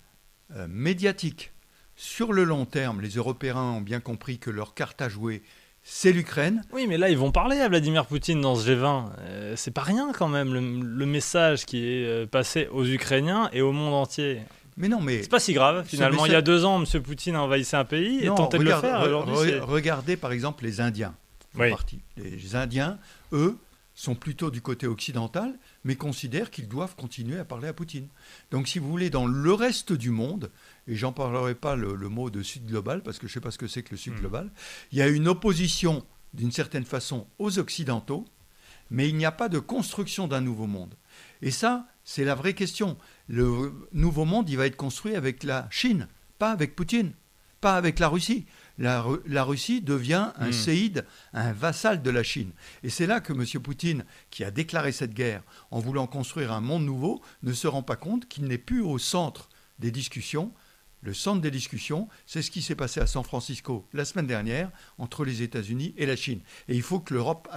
euh, 0.55 0.67
médiatique. 0.69 1.51
Sur 1.95 2.31
le 2.31 2.43
long 2.45 2.65
terme, 2.65 3.01
les 3.01 3.09
Européens 3.15 3.57
ont 3.57 3.81
bien 3.81 3.99
compris 3.99 4.39
que 4.39 4.49
leur 4.49 4.73
carte 4.73 5.01
à 5.01 5.09
jouer, 5.09 5.43
c'est 5.83 6.11
l'Ukraine. 6.11 6.61
Oui, 6.71 6.85
mais 6.87 6.97
là, 6.97 7.09
ils 7.09 7.17
vont 7.17 7.31
parler 7.31 7.57
à 7.59 7.67
Vladimir 7.69 8.05
Poutine 8.05 8.41
dans 8.41 8.55
ce 8.55 8.69
G20. 8.69 9.05
Euh, 9.19 9.53
c'est 9.55 9.71
pas 9.71 9.81
rien 9.81 10.11
quand 10.13 10.27
même, 10.27 10.53
le, 10.53 10.59
le 10.59 11.05
message 11.05 11.65
qui 11.65 11.83
est 11.87 12.05
euh, 12.05 12.25
passé 12.25 12.67
aux 12.71 12.85
Ukrainiens 12.85 13.49
et 13.53 13.61
au 13.61 13.71
monde 13.71 13.93
entier. 13.93 14.41
Mais 14.77 14.87
non, 14.87 15.01
mais 15.01 15.23
C'est 15.23 15.29
pas 15.31 15.39
si 15.39 15.53
grave, 15.53 15.83
finalement. 15.85 16.25
Il 16.25 16.31
y 16.31 16.35
a 16.35 16.41
deux 16.41 16.63
ans, 16.63 16.81
M. 16.83 17.01
Poutine 17.01 17.35
envahissait 17.35 17.75
un 17.77 17.85
pays 17.85 18.19
et 18.23 18.27
tentait 18.27 18.57
regarde- 18.57 18.83
de 18.83 18.87
le 18.87 18.93
faire. 18.93 19.01
Aujourd'hui, 19.03 19.51
re- 19.51 19.59
regardez 19.61 20.15
par 20.17 20.31
exemple 20.31 20.63
les 20.63 20.79
Indiens. 20.79 21.15
en 21.57 21.61
Oui. 21.61 21.69
partie. 21.69 21.99
Les 22.17 22.55
Indiens, 22.55 22.97
eux, 23.33 23.57
sont 23.95 24.15
plutôt 24.15 24.49
du 24.51 24.61
côté 24.61 24.87
occidental, 24.87 25.53
mais 25.83 25.95
considèrent 25.95 26.51
qu'ils 26.51 26.69
doivent 26.69 26.95
continuer 26.95 27.37
à 27.39 27.43
parler 27.43 27.67
à 27.67 27.73
Poutine. 27.73 28.07
Donc, 28.51 28.69
si 28.69 28.79
vous 28.79 28.87
voulez, 28.89 29.09
dans 29.09 29.25
le 29.25 29.53
reste 29.53 29.91
du 29.91 30.09
monde, 30.11 30.49
et 30.89 30.95
j'en 30.95 31.13
parlerai 31.13 31.53
pas 31.55 31.75
le, 31.75 31.95
le 31.95 32.09
mot 32.09 32.29
de 32.29 32.41
Sud 32.43 32.65
global, 32.65 33.01
parce 33.03 33.17
que 33.19 33.27
je 33.27 33.31
ne 33.31 33.33
sais 33.35 33.39
pas 33.41 33.51
ce 33.51 33.57
que 33.57 33.67
c'est 33.67 33.83
que 33.83 33.91
le 33.91 33.97
Sud 33.97 34.13
Hmm. 34.15 34.19
global, 34.19 34.51
il 34.91 34.97
y 34.97 35.01
a 35.01 35.07
une 35.07 35.27
opposition, 35.27 36.03
d'une 36.33 36.51
certaine 36.51 36.83
façon, 36.85 37.27
aux 37.37 37.59
Occidentaux, 37.59 38.25
mais 38.89 39.07
il 39.07 39.15
n'y 39.15 39.25
a 39.25 39.31
pas 39.31 39.49
de 39.49 39.59
construction 39.59 40.27
d'un 40.27 40.41
nouveau 40.41 40.65
monde. 40.67 40.95
Et 41.41 41.51
ça, 41.51 41.87
c'est 42.03 42.25
la 42.25 42.33
vraie 42.35 42.55
question. 42.55 42.97
Le 43.27 43.71
nouveau 43.93 44.25
monde, 44.25 44.49
il 44.49 44.57
va 44.57 44.65
être 44.65 44.75
construit 44.75 45.15
avec 45.15 45.43
la 45.43 45.67
Chine, 45.69 46.07
pas 46.39 46.51
avec 46.51 46.75
Poutine, 46.75 47.11
pas 47.61 47.75
avec 47.75 47.99
la 47.99 48.07
Russie. 48.07 48.45
La, 48.79 49.01
Ru- 49.01 49.19
la 49.27 49.43
Russie 49.43 49.81
devient 49.81 50.31
un 50.37 50.49
Hmm. 50.49 50.53
séide, 50.53 51.05
un 51.33 51.51
vassal 51.53 52.01
de 52.01 52.09
la 52.09 52.23
Chine. 52.23 52.51
Et 52.81 52.89
c'est 52.89 53.05
là 53.05 53.19
que 53.19 53.33
M. 53.33 53.45
Poutine, 53.61 54.05
qui 54.31 54.43
a 54.43 54.49
déclaré 54.49 54.91
cette 54.91 55.13
guerre 55.13 55.43
en 55.69 55.79
voulant 55.79 56.07
construire 56.07 56.51
un 56.51 56.61
monde 56.61 56.85
nouveau, 56.85 57.21
ne 57.43 57.53
se 57.53 57.67
rend 57.67 57.83
pas 57.83 57.97
compte 57.97 58.27
qu'il 58.27 58.45
n'est 58.45 58.57
plus 58.57 58.81
au 58.81 58.97
centre 58.97 59.49
des 59.77 59.91
discussions. 59.91 60.51
Le 61.01 61.13
centre 61.13 61.41
des 61.41 61.51
discussions, 61.51 62.09
c'est 62.25 62.41
ce 62.41 62.51
qui 62.51 62.61
s'est 62.61 62.75
passé 62.75 62.99
à 62.99 63.07
San 63.07 63.23
Francisco 63.23 63.87
la 63.93 64.03
semaine 64.03 64.27
dernière 64.27 64.69
entre 64.97 65.23
les 65.23 65.41
États-Unis 65.41 65.93
et 65.97 66.05
la 66.05 66.15
Chine. 66.15 66.41
Et 66.67 66.75
il 66.75 66.81
faut 66.81 66.99
que 66.99 67.13
l'Europe 67.13 67.47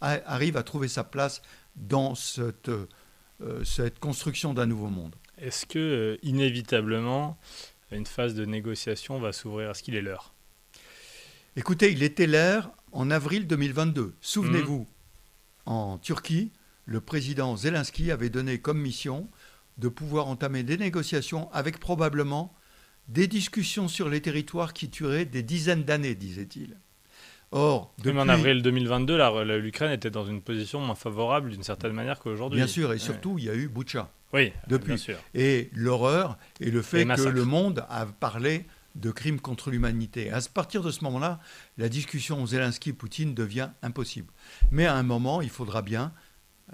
arrive 0.00 0.56
à 0.56 0.62
trouver 0.62 0.88
sa 0.88 1.04
place 1.04 1.42
dans 1.74 2.14
cette, 2.14 2.68
euh, 2.68 3.64
cette 3.64 3.98
construction 3.98 4.54
d'un 4.54 4.66
nouveau 4.66 4.88
monde. 4.88 5.16
Est-ce 5.38 5.66
que, 5.66 5.78
euh, 5.78 6.16
inévitablement, 6.22 7.38
une 7.90 8.06
phase 8.06 8.34
de 8.34 8.44
négociation 8.44 9.18
va 9.18 9.32
s'ouvrir? 9.32 9.70
Est-ce 9.70 9.82
qu'il 9.82 9.96
est 9.96 10.02
l'heure? 10.02 10.34
Écoutez, 11.56 11.90
il 11.90 12.02
était 12.04 12.26
l'heure 12.28 12.70
en 12.92 13.10
avril 13.10 13.46
2022. 13.46 14.14
Souvenez-vous, 14.20 14.86
en 15.66 15.98
Turquie, 15.98 16.52
le 16.86 17.00
président 17.00 17.56
Zelensky 17.56 18.10
avait 18.12 18.30
donné 18.30 18.58
comme 18.58 18.80
mission 18.80 19.28
de 19.78 19.88
pouvoir 19.88 20.28
entamer 20.28 20.62
des 20.62 20.76
négociations 20.76 21.50
avec 21.52 21.78
probablement 21.80 22.54
des 23.08 23.26
discussions 23.26 23.88
sur 23.88 24.08
les 24.08 24.20
territoires 24.20 24.72
qui 24.72 24.90
tueraient 24.90 25.24
des 25.24 25.42
dizaines 25.42 25.84
d'années, 25.84 26.14
disait-il. 26.14 26.76
Or, 27.50 27.94
depuis, 27.98 28.12
Même 28.12 28.18
en 28.28 28.28
avril 28.32 28.60
2022, 28.62 29.16
la- 29.16 29.44
la- 29.44 29.56
l'Ukraine 29.58 29.90
était 29.92 30.10
dans 30.10 30.26
une 30.26 30.42
position 30.42 30.80
moins 30.80 30.94
favorable 30.94 31.50
d'une 31.50 31.62
certaine 31.62 31.92
manière 31.92 32.18
qu'aujourd'hui. 32.20 32.58
bien 32.58 32.66
sûr, 32.66 32.90
et 32.90 32.92
Ouais. 32.94 32.98
surtout, 32.98 33.38
il 33.38 33.44
y 33.44 33.50
a 33.50 33.54
eu 33.54 33.68
Boucha. 33.68 34.10
Oui, 34.34 34.52
depuis. 34.66 34.88
bien 34.88 34.96
sûr. 34.98 35.16
Et 35.34 35.70
l'horreur 35.72 36.36
et 36.60 36.70
le 36.70 36.82
fait 36.82 37.06
que 37.06 37.22
le 37.28 37.44
monde 37.46 37.86
a 37.88 38.04
parlé 38.04 38.66
de 38.94 39.10
crimes 39.10 39.40
contre 39.40 39.70
l'humanité. 39.70 40.30
À 40.30 40.40
partir 40.52 40.82
de 40.82 40.90
ce 40.90 41.02
moment-là, 41.04 41.40
la 41.78 41.88
discussion 41.88 42.44
Zelensky-Poutine 42.44 43.32
devient 43.34 43.70
impossible. 43.80 44.30
Mais 44.70 44.84
à 44.84 44.94
un 44.96 45.02
moment, 45.02 45.40
il 45.40 45.48
faudra 45.50 45.80
bien 45.80 46.12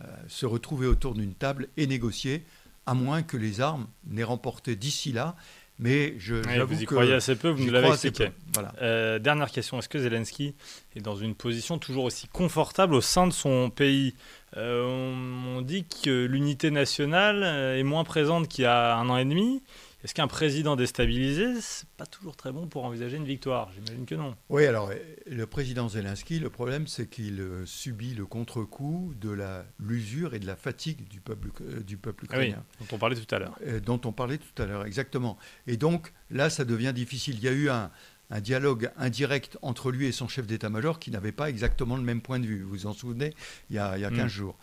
euh, 0.01 0.03
se 0.27 0.45
retrouver 0.47 0.89
autour 0.89 1.15
d'une 1.15 1.35
table 1.35 1.69
et 1.77 1.87
négocier, 1.87 2.45
à 2.87 2.95
moins 2.95 3.23
que 3.23 3.37
les 3.37 3.61
armes 3.61 3.87
n'aient 4.09 4.25
remporté 4.25 4.75
d'ici 4.75 5.13
là. 5.13 5.37
Mais 5.79 6.15
je, 6.19 6.35
vous 6.35 6.83
y 6.83 6.87
que 6.87 6.95
croyez 6.95 7.15
assez 7.15 7.35
peu, 7.35 7.49
vous 7.49 7.65
nous 7.65 7.73
l'avez 7.73 7.89
expliqué. 7.89 8.31
Voilà. 8.53 8.73
Euh, 8.81 9.19
dernière 9.19 9.51
question, 9.51 9.79
est-ce 9.79 9.89
que 9.89 9.99
Zelensky 9.99 10.55
est 10.95 11.01
dans 11.01 11.17
une 11.17 11.35
position 11.35 11.79
toujours 11.79 12.05
aussi 12.05 12.29
confortable 12.29 12.95
au 12.95 13.01
sein 13.01 13.27
de 13.27 13.33
son 13.33 13.71
pays? 13.71 14.15
Euh, 14.57 14.85
on, 14.87 15.59
on 15.59 15.63
dit 15.63 15.85
que 16.05 16.27
l'unité 16.27 16.71
nationale 16.71 17.43
est 17.77 17.83
moins 17.83 18.05
présente 18.05 18.47
qu'il 18.49 18.63
y 18.63 18.67
a 18.67 18.95
un 18.97 19.09
an 19.09 19.17
et 19.17 19.25
demi. 19.25 19.63
Est-ce 20.05 20.13
qu'un 20.15 20.29
président 20.29 20.77
déstabilisé, 20.77 21.61
c'est 21.63 21.89
pas 21.97 22.05
toujours 22.05 22.37
très 22.37 22.53
bon 22.53 22.67
pour 22.67 22.85
envisager 22.85 23.17
une 23.17 23.25
victoire? 23.25 23.71
J'imagine 23.73 24.05
que 24.05 24.15
non. 24.15 24.37
Oui, 24.51 24.67
alors 24.67 24.91
euh, 24.91 24.97
le 25.27 25.47
président 25.47 25.89
Zelensky, 25.89 26.39
le 26.39 26.51
problème 26.51 26.87
c'est 26.87 27.09
qu'il 27.09 27.41
euh, 27.41 27.65
subit 27.65 28.13
le 28.15 28.27
contre-coup 28.27 29.15
de 29.19 29.31
la 29.31 29.65
l'usure 29.81 30.35
et 30.35 30.39
de 30.41 30.47
la 30.47 30.57
fatigue 30.57 31.09
du 31.09 31.21
peuple, 31.21 31.49
euh, 31.63 31.81
du 31.81 31.97
peuple 31.97 32.27
Ah 32.29 32.35
oui, 32.39 32.49
ukrainien. 32.49 32.65
dont 32.81 32.87
on 32.93 32.99
parlait 32.99 33.17
tout 33.17 33.35
à 33.35 33.39
l'heure. 33.39 33.59
euh, 33.67 33.81
dont 33.81 34.01
on 34.05 34.13
parlait 34.13 34.37
tout 34.39 34.63
à 34.63 34.67
l'heure, 34.67 34.85
exactement. 34.85 35.39
Et 35.67 35.79
donc 35.79 36.13
là, 36.31 36.51
ça 36.51 36.67
devient 36.67 36.93
difficile. 36.95 37.37
Il 37.39 37.43
y 37.45 37.49
a 37.49 37.53
eu 37.53 37.71
un, 37.71 37.91
un 38.29 38.41
dialogue 38.43 38.91
indirect 38.99 39.57
entre 39.63 39.91
lui 39.91 40.05
et 40.07 40.13
son 40.13 40.29
chef 40.29 40.47
d'état-major 40.47 40.99
qui 40.99 41.13
n'avait 41.13 41.33
pas 41.33 41.49
exactement 41.49 41.97
le 41.97 42.03
même 42.03 42.21
point 42.21 42.39
de 42.41 42.47
vue. 42.47 42.63
Vous 42.63 42.69
vous 42.71 42.87
en 42.87 42.93
souvenez, 42.93 43.33
il 43.71 43.77
y 43.77 43.79
a, 43.79 43.97
il 43.97 44.03
y 44.03 44.05
a 44.05 44.11
15 44.11 44.25
Mm. 44.27 44.29
jours. 44.29 44.59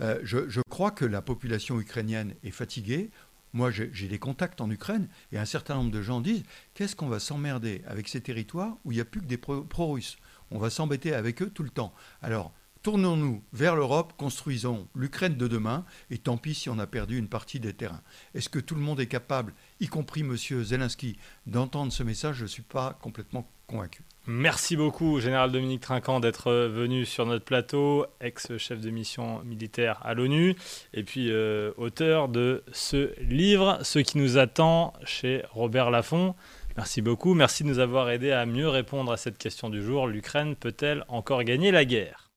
Euh, 0.00 0.18
je, 0.24 0.48
je 0.48 0.60
crois 0.70 0.90
que 0.90 1.04
la 1.04 1.22
population 1.22 1.80
ukrainienne 1.80 2.34
est 2.42 2.50
fatiguée. 2.50 3.10
Moi, 3.54 3.70
j'ai 3.70 4.08
des 4.08 4.18
contacts 4.18 4.60
en 4.60 4.68
Ukraine 4.68 5.08
et 5.30 5.38
un 5.38 5.44
certain 5.44 5.76
nombre 5.76 5.92
de 5.92 6.02
gens 6.02 6.20
disent 6.20 6.42
qu'est-ce 6.74 6.96
qu'on 6.96 7.08
va 7.08 7.20
s'emmerder 7.20 7.82
avec 7.86 8.08
ces 8.08 8.20
territoires 8.20 8.76
où 8.84 8.90
il 8.90 8.96
n'y 8.96 9.00
a 9.00 9.04
plus 9.04 9.20
que 9.20 9.26
des 9.26 9.38
pro- 9.38 9.62
pro-russes? 9.62 10.18
On 10.50 10.58
va 10.58 10.70
s'embêter 10.70 11.14
avec 11.14 11.40
eux 11.40 11.50
tout 11.50 11.62
le 11.62 11.70
temps. 11.70 11.94
Alors, 12.20 12.52
tournons-nous 12.82 13.44
vers 13.52 13.76
l'Europe, 13.76 14.14
construisons 14.18 14.88
l'Ukraine 14.94 15.36
de 15.36 15.46
demain 15.46 15.84
et 16.10 16.18
tant 16.18 16.36
pis 16.36 16.54
si 16.54 16.68
on 16.68 16.80
a 16.80 16.86
perdu 16.88 17.16
une 17.16 17.28
partie 17.28 17.60
des 17.60 17.72
terrains. 17.72 18.02
Est-ce 18.34 18.48
que 18.48 18.58
tout 18.58 18.74
le 18.74 18.80
monde 18.82 18.98
est 18.98 19.06
capable, 19.06 19.54
y 19.78 19.86
compris 19.86 20.22
M. 20.22 20.36
Zelensky, 20.36 21.16
d'entendre 21.46 21.92
ce 21.92 22.02
message? 22.02 22.36
Je 22.36 22.42
ne 22.42 22.48
suis 22.48 22.62
pas 22.62 22.98
complètement 23.00 23.48
convaincu. 23.68 24.02
Merci 24.26 24.74
beaucoup, 24.76 25.20
Général 25.20 25.52
Dominique 25.52 25.82
Trinquant, 25.82 26.18
d'être 26.18 26.50
venu 26.50 27.04
sur 27.04 27.26
notre 27.26 27.44
plateau, 27.44 28.06
ex-chef 28.22 28.80
de 28.80 28.88
mission 28.88 29.42
militaire 29.44 30.00
à 30.02 30.14
l'ONU, 30.14 30.56
et 30.94 31.02
puis 31.02 31.30
euh, 31.30 31.72
auteur 31.76 32.30
de 32.30 32.64
ce 32.72 33.12
livre, 33.20 33.80
Ce 33.82 33.98
qui 33.98 34.16
nous 34.16 34.38
attend, 34.38 34.94
chez 35.04 35.42
Robert 35.50 35.90
Laffont. 35.90 36.34
Merci 36.78 37.02
beaucoup, 37.02 37.34
merci 37.34 37.64
de 37.64 37.68
nous 37.68 37.80
avoir 37.80 38.08
aidé 38.08 38.32
à 38.32 38.46
mieux 38.46 38.68
répondre 38.68 39.12
à 39.12 39.18
cette 39.18 39.36
question 39.36 39.68
du 39.68 39.82
jour. 39.82 40.06
L'Ukraine 40.06 40.56
peut-elle 40.56 41.04
encore 41.08 41.44
gagner 41.44 41.70
la 41.70 41.84
guerre? 41.84 42.23